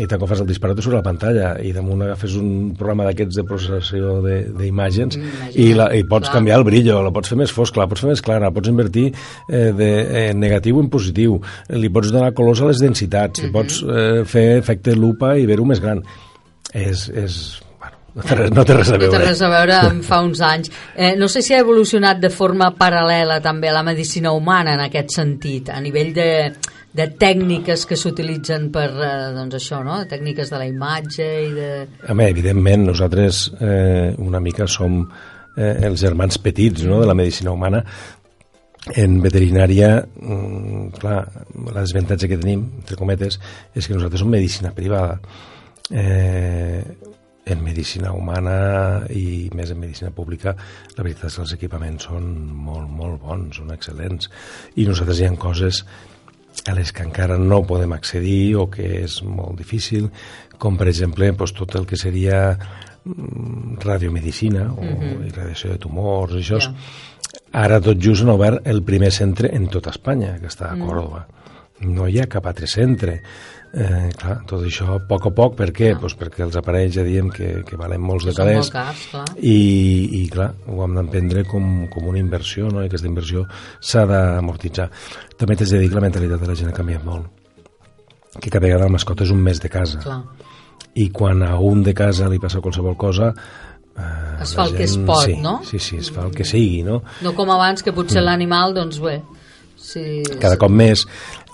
I 0.00 0.08
tant 0.10 0.18
com 0.18 0.26
fas 0.26 0.40
el 0.42 0.48
disparo 0.48 0.74
te 0.74 0.82
surt 0.82 0.96
a 0.96 1.02
la 1.02 1.06
pantalla 1.06 1.52
i 1.62 1.70
damunt 1.72 2.02
agafes 2.02 2.34
un 2.34 2.74
programa 2.74 3.04
d'aquests 3.06 3.36
de 3.38 3.44
processació 3.46 4.16
de- 4.24 4.48
d'imatges 4.58 5.14
i, 5.54 5.68
la, 5.74 5.86
i 5.94 6.02
pots 6.02 6.26
Clar. 6.26 6.40
canviar 6.40 6.58
el 6.58 6.64
brillo, 6.66 7.00
la 7.04 7.12
pots 7.14 7.28
fer 7.30 7.38
més 7.38 7.52
fosca, 7.54 7.78
la 7.80 7.86
pots 7.86 8.00
fer 8.02 8.10
més 8.10 8.20
clara, 8.24 8.50
pots 8.50 8.68
invertir 8.68 9.12
eh, 9.48 9.70
de 9.70 9.90
eh, 10.02 10.34
negatiu 10.34 10.80
en 10.80 10.88
positiu, 10.90 11.38
li 11.70 11.88
pots 11.94 12.10
donar 12.10 12.32
colors 12.34 12.60
a 12.64 12.66
les 12.72 12.82
densitats, 12.82 13.44
li 13.44 13.52
pots 13.54 13.84
eh, 13.86 14.24
fer 14.26 14.56
efecte 14.58 14.96
lupa 14.98 15.36
i 15.38 15.46
veure-ho 15.46 15.64
més 15.70 15.80
gran. 15.80 16.02
És, 16.74 17.06
és, 17.08 17.34
bueno, 17.78 17.96
no 18.16 18.22
té 18.26 18.36
res, 18.36 18.50
no 18.50 18.64
té 18.66 18.74
res 18.74 18.88
a 18.90 18.96
No 18.96 19.02
té 19.04 19.08
veure. 19.08 19.24
res 19.28 19.42
a 19.42 19.50
veure 19.52 19.74
amb 19.78 20.06
fa 20.06 20.20
uns 20.26 20.40
anys. 20.42 20.70
Eh, 20.96 21.14
no 21.16 21.28
sé 21.30 21.42
si 21.42 21.54
ha 21.54 21.60
evolucionat 21.62 22.18
de 22.22 22.30
forma 22.34 22.72
paral·lela 22.78 23.40
també 23.44 23.70
a 23.70 23.76
la 23.76 23.84
medicina 23.86 24.32
humana 24.34 24.74
en 24.74 24.82
aquest 24.88 25.14
sentit, 25.14 25.70
a 25.70 25.78
nivell 25.80 26.10
de, 26.16 26.28
de 26.94 27.06
tècniques 27.18 27.86
que 27.90 27.98
s'utilitzen 27.98 28.68
per, 28.74 28.88
eh, 28.90 29.12
doncs 29.36 29.58
això, 29.60 29.84
no? 29.86 30.00
tècniques 30.10 30.50
de 30.50 30.60
la 30.60 30.66
imatge 30.70 31.30
i 31.44 31.54
de... 31.54 31.70
Home, 32.10 32.28
evidentment, 32.34 32.84
nosaltres 32.90 33.46
eh, 33.60 34.12
una 34.18 34.42
mica 34.42 34.66
som 34.70 35.00
eh, 35.56 35.72
els 35.86 36.02
germans 36.02 36.38
petits 36.42 36.84
no?, 36.86 37.00
de 37.02 37.08
la 37.10 37.16
medicina 37.18 37.54
humana. 37.54 37.82
En 39.00 39.16
veterinària, 39.24 39.94
mm, 40.04 40.88
clar, 41.00 41.22
la 41.70 41.80
desavantatge 41.80 42.28
que 42.28 42.36
tenim, 42.36 42.66
entre 42.82 42.98
cometes, 43.00 43.38
és 43.72 43.86
que 43.86 43.94
nosaltres 43.96 44.20
som 44.20 44.28
medicina 44.30 44.74
privada. 44.76 45.16
Eh, 45.90 46.82
en 47.46 47.60
medicina 47.62 48.12
humana 48.16 49.04
i 49.12 49.50
més 49.52 49.70
en 49.70 49.78
medicina 49.78 50.10
pública, 50.16 50.54
la 50.96 51.04
veritat 51.04 51.28
és 51.28 51.34
que 51.36 51.42
els 51.44 51.52
equipaments 51.58 52.06
són 52.08 52.30
molt, 52.56 52.88
molt 52.88 53.20
bons, 53.20 53.58
són 53.58 53.68
excel·lents. 53.74 54.30
I 54.80 54.86
nosaltres 54.88 55.20
hi 55.20 55.26
ha 55.28 55.34
coses 55.36 55.82
a 56.64 56.72
les 56.72 56.92
que 56.94 57.04
encara 57.04 57.36
no 57.36 57.60
podem 57.68 57.92
accedir 57.92 58.54
o 58.56 58.70
que 58.72 59.02
és 59.02 59.18
molt 59.26 59.58
difícil, 59.60 60.08
com 60.56 60.78
per 60.80 60.88
exemple 60.88 61.28
doncs, 61.32 61.52
tot 61.52 61.74
el 61.76 61.84
que 61.84 61.98
seria 62.00 62.56
mm, 63.04 63.76
radiomedicina 63.84 64.70
o 64.72 64.80
Mhm. 64.80 65.26
irradiació 65.28 65.72
de 65.72 65.78
tumors 65.78 66.32
i 66.32 66.38
això. 66.40 66.60
Ja. 66.60 66.72
Ara 67.52 67.80
tot 67.80 67.98
just 68.00 68.22
han 68.22 68.30
obert 68.30 68.66
el 68.66 68.82
primer 68.82 69.12
centre 69.12 69.50
en 69.52 69.68
tota 69.68 69.90
Espanya, 69.90 70.38
que 70.40 70.46
està 70.46 70.72
a 70.72 70.76
Còrdoba. 70.76 71.26
no 71.80 72.06
hi 72.08 72.20
ha 72.20 72.26
cap 72.26 72.46
altre 72.46 72.66
centre. 72.66 73.20
Eh, 73.74 74.10
clar, 74.14 74.36
tot 74.46 74.62
això 74.62 74.84
a 74.94 75.00
poc 75.02 75.24
a 75.26 75.30
poc, 75.34 75.56
per 75.58 75.72
què? 75.74 75.88
Pues 75.98 76.14
perquè 76.14 76.44
els 76.44 76.54
aparells 76.60 76.94
ja 76.94 77.02
diem 77.02 77.26
que, 77.34 77.48
que 77.66 77.74
valen 77.80 77.98
molts 78.06 78.22
de 78.28 78.30
Són 78.30 78.44
calés 78.44 78.60
molt 78.60 78.72
cars, 78.76 79.00
clar. 79.10 79.24
i, 79.42 80.20
i 80.20 80.28
clar, 80.30 80.52
ho 80.70 80.84
hem 80.84 80.94
d'emprendre 80.94 81.42
com, 81.50 81.88
com 81.90 82.06
una 82.12 82.20
inversió 82.22 82.68
no? 82.70 82.84
i 82.84 82.86
aquesta 82.86 83.08
inversió 83.10 83.42
s'ha 83.82 84.04
d'amortitzar 84.06 84.86
també 85.36 85.56
t'haig 85.58 85.72
de 85.74 85.80
dir 85.82 85.88
que 85.90 85.98
la 85.98 86.04
mentalitat 86.06 86.44
de 86.44 86.52
la 86.52 86.54
gent 86.60 86.70
ha 86.70 86.76
canviat 86.76 87.02
molt 87.08 87.26
que 88.38 88.46
cada 88.50 88.62
vegada 88.68 88.86
la 88.86 88.94
mascota 88.94 89.26
és 89.26 89.34
un 89.34 89.42
mes 89.42 89.58
de 89.62 89.68
casa 89.74 89.98
clar. 90.06 90.20
i 90.94 91.08
quan 91.10 91.42
a 91.42 91.56
un 91.58 91.82
de 91.82 91.94
casa 91.98 92.30
li 92.30 92.38
passa 92.38 92.62
qualsevol 92.62 92.94
cosa 92.96 93.32
eh, 93.34 94.42
Es 94.42 94.54
fa 94.54 94.68
el 94.68 94.76
que 94.78 94.84
es 94.86 94.94
gent- 94.94 95.06
pot, 95.10 95.24
sí, 95.26 95.36
no? 95.42 95.56
Sí, 95.66 95.78
sí, 95.82 95.96
es 95.98 96.10
fa 96.14 96.28
el 96.28 96.34
que 96.34 96.44
sigui, 96.46 96.84
no? 96.86 97.00
No 97.26 97.34
com 97.34 97.50
abans, 97.50 97.82
que 97.82 97.90
potser 97.94 98.22
l'animal, 98.22 98.74
doncs 98.74 98.98
bé, 99.02 99.18
si... 99.84 100.22
Cada 100.40 100.56
cop 100.60 100.72
més 100.72 101.04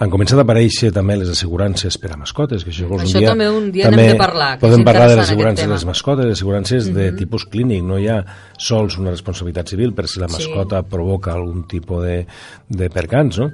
han 0.00 0.08
començat 0.12 0.38
a 0.38 0.44
aparèixer 0.46 0.92
també 0.94 1.16
les 1.18 1.28
assegurances 1.32 1.98
per 2.00 2.12
a 2.14 2.16
mascotes, 2.20 2.62
que 2.64 2.70
això, 2.72 2.86
vols 2.88 3.02
Això 3.04 3.18
un 3.18 3.24
dia, 3.24 3.32
també 3.34 3.48
un 3.50 3.66
dia 3.74 3.90
n'hem 3.90 4.14
de 4.14 4.20
parlar, 4.20 4.52
Podem 4.62 4.84
parlar 4.86 5.08
de 5.10 5.16
les 5.18 5.26
assegurances 5.26 5.66
de 5.66 5.74
les 5.74 5.84
mascotes, 5.88 6.24
de 6.30 6.32
assegurances 6.38 6.88
de 6.94 7.10
tipus 7.18 7.44
clínic, 7.50 7.82
no 7.84 7.98
hi 8.00 8.08
ha 8.08 8.22
sols 8.56 8.96
una 9.02 9.10
responsabilitat 9.12 9.74
civil 9.74 9.92
per 9.92 10.06
si 10.08 10.22
la 10.22 10.28
Sí. 10.30 10.38
mascota 10.38 10.82
provoca 10.86 11.34
algun 11.34 11.66
tipus 11.68 12.04
de, 12.06 12.16
de 12.68 12.88
percans, 12.90 13.38
no? 13.42 13.50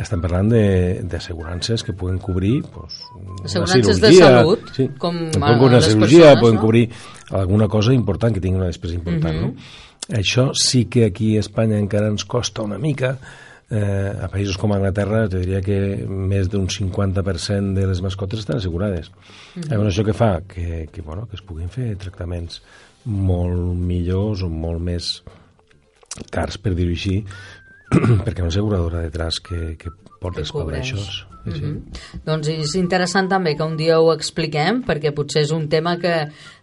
Estem 0.00 0.22
parlant 0.24 0.48
de- 0.48 1.02
d'assegurances 1.04 1.82
que 1.84 1.92
puguen 1.92 2.16
cobrir 2.16 2.62
pues, 2.62 2.94
una 3.12 3.44
Assegurances 3.44 4.00
de 4.00 4.08
cirurgia, 4.08 4.26
salut, 4.38 4.70
sí, 4.72 4.88
com 4.96 5.18
poden 5.18 5.42
cobrir 5.42 5.68
una 5.68 5.76
les 5.82 5.84
cirurgia, 5.92 6.18
persones, 6.32 6.40
poden 6.40 6.54
no? 6.54 6.60
cobrir 6.62 6.90
alguna 7.42 7.68
cosa 7.68 7.92
important, 7.92 8.32
que 8.32 8.40
tingui 8.40 8.56
una 8.62 8.70
despesa 8.72 8.94
important, 8.96 9.36
no? 9.42 9.52
Això 10.08 10.48
sí 10.56 10.86
que 10.90 11.04
aquí 11.04 11.36
a 11.36 11.40
Espanya 11.44 11.76
encara 11.78 12.08
ens 12.08 12.24
costa 12.24 12.64
una 12.64 12.78
mica, 12.80 13.18
eh, 13.72 14.12
a 14.20 14.28
països 14.28 14.58
com 14.60 14.74
Anglaterra 14.74 15.24
te 15.32 15.40
diria 15.40 15.62
que 15.64 15.76
més 16.06 16.50
d'un 16.52 16.68
50% 16.68 17.74
de 17.78 17.86
les 17.88 18.02
mascotes 18.04 18.44
estan 18.44 18.60
assegurades. 18.60 19.10
Mm 19.56 19.62
-hmm. 19.62 19.88
això 19.88 20.04
que 20.04 20.12
fa? 20.12 20.40
Que, 20.46 20.88
que, 20.92 21.02
bueno, 21.02 21.26
que 21.26 21.36
es 21.36 21.42
puguin 21.42 21.68
fer 21.68 21.96
tractaments 21.96 22.62
molt 23.04 23.74
millors 23.74 24.42
o 24.42 24.48
molt 24.48 24.80
més 24.80 25.22
cars, 26.30 26.58
per 26.58 26.74
dir-ho 26.74 26.92
així, 26.92 27.24
perquè 28.24 28.40
una 28.42 28.52
asseguradora 28.52 29.04
detrás 29.04 29.40
que, 29.40 29.76
que 29.76 29.90
pot 30.22 30.34
Que 30.34 30.40
respondre 30.40 30.80
cobreix. 30.80 30.94
això. 30.94 31.28
Sí, 31.42 31.58
sí. 31.58 31.70
Doncs 32.22 32.46
és 32.52 32.76
interessant 32.78 33.26
també 33.26 33.56
que 33.58 33.66
un 33.66 33.74
dia 33.74 33.96
ho 33.98 34.12
expliquem, 34.12 34.84
perquè 34.86 35.10
potser 35.10 35.42
és 35.42 35.50
un 35.50 35.64
tema 35.68 35.96
que 35.98 36.12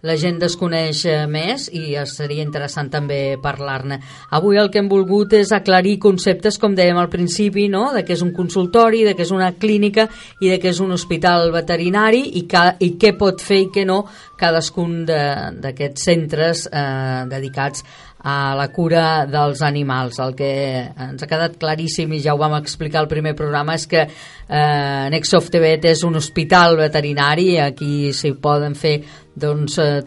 la 0.08 0.16
gent 0.16 0.38
desconeix 0.40 1.02
eh, 1.04 1.26
més 1.28 1.66
i 1.76 1.98
seria 2.08 2.46
interessant 2.46 2.88
també 2.94 3.36
parlar-ne. 3.44 3.98
Avui 4.32 4.56
el 4.56 4.72
que 4.72 4.80
hem 4.80 4.88
volgut 4.88 5.36
és 5.36 5.52
aclarir 5.52 5.98
conceptes, 6.00 6.56
com 6.58 6.78
dèiem 6.78 6.96
al 6.96 7.12
principi, 7.12 7.68
no? 7.68 7.90
de 7.92 8.06
què 8.08 8.16
és 8.16 8.24
un 8.24 8.32
consultori, 8.32 9.04
de 9.04 9.18
què 9.18 9.28
és 9.28 9.36
una 9.36 9.52
clínica 9.60 10.08
i 10.40 10.48
de 10.48 10.62
què 10.64 10.72
és 10.72 10.80
un 10.80 10.96
hospital 10.96 11.52
veterinari 11.52 12.24
i, 12.40 12.48
ca, 12.48 12.78
i 12.80 12.94
què 12.96 13.18
pot 13.20 13.44
fer 13.44 13.66
i 13.66 13.72
què 13.76 13.84
no 13.84 14.06
cadascun 14.40 15.04
d'aquests 15.04 16.06
centres 16.08 16.70
eh, 16.72 17.26
dedicats 17.28 17.84
a 17.84 18.09
la 18.24 18.68
cura 18.76 19.26
dels 19.30 19.62
animals. 19.64 20.20
El 20.20 20.36
que 20.36 20.52
ens 20.90 21.24
ha 21.24 21.30
quedat 21.30 21.56
claríssim 21.60 22.12
i 22.14 22.20
ja 22.24 22.34
ho 22.36 22.42
vam 22.42 22.58
explicar 22.60 23.04
al 23.04 23.08
primer 23.12 23.36
programa 23.36 23.78
és 23.80 23.88
que 23.88 24.04
eh, 24.04 25.10
Nexoft 25.14 25.54
TV 25.54 25.78
és 25.88 26.04
un 26.04 26.20
hospital 26.20 26.78
veterinari, 26.80 27.58
aquí 27.64 28.12
s'hi 28.14 28.34
poden 28.42 28.76
fer 28.76 28.98
doncs, 29.40 29.78
eh, 29.80 30.02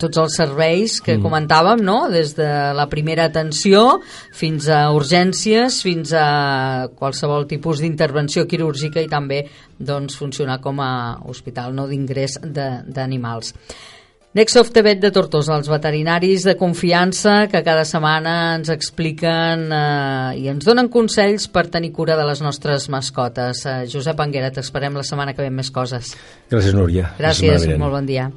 tots 0.00 0.18
els 0.18 0.34
serveis 0.34 0.98
que 1.04 1.16
mm. 1.16 1.22
comentàvem, 1.22 1.82
no? 1.84 2.08
des 2.10 2.34
de 2.34 2.48
la 2.74 2.88
primera 2.90 3.28
atenció 3.28 4.00
fins 4.34 4.66
a 4.68 4.88
urgències, 4.94 5.78
fins 5.84 6.14
a 6.16 6.88
qualsevol 6.98 7.46
tipus 7.46 7.84
d'intervenció 7.84 8.48
quirúrgica 8.50 9.04
i 9.04 9.10
també 9.10 9.44
doncs, 9.78 10.18
funcionar 10.18 10.58
com 10.64 10.82
a 10.82 11.20
hospital 11.30 11.76
no 11.76 11.86
d'ingrés 11.86 12.40
de- 12.42 12.82
d'animals. 12.88 13.54
Nexoft 14.36 14.74
TV 14.76 14.92
de 15.00 15.08
Tortosa, 15.08 15.54
els 15.56 15.70
veterinaris 15.72 16.44
de 16.44 16.52
confiança 16.60 17.46
que 17.48 17.62
cada 17.64 17.86
setmana 17.88 18.34
ens 18.58 18.68
expliquen 18.74 19.64
eh, 19.72 20.42
i 20.42 20.50
ens 20.52 20.68
donen 20.68 20.90
consells 20.92 21.48
per 21.48 21.64
tenir 21.72 21.94
cura 21.96 22.18
de 22.18 22.28
les 22.28 22.44
nostres 22.44 22.90
mascotes. 22.92 23.64
Eh, 23.64 23.80
Josep 23.88 24.20
Anguera, 24.20 24.52
t'esperem 24.52 25.00
la 25.00 25.06
setmana 25.08 25.32
que 25.32 25.46
ve 25.46 25.50
més 25.50 25.72
coses. 25.72 26.12
Gràcies, 26.52 26.76
Núria. 26.76 27.14
Gràcies, 27.16 27.70
molt 27.80 27.96
bon 27.96 28.12
dia. 28.12 28.28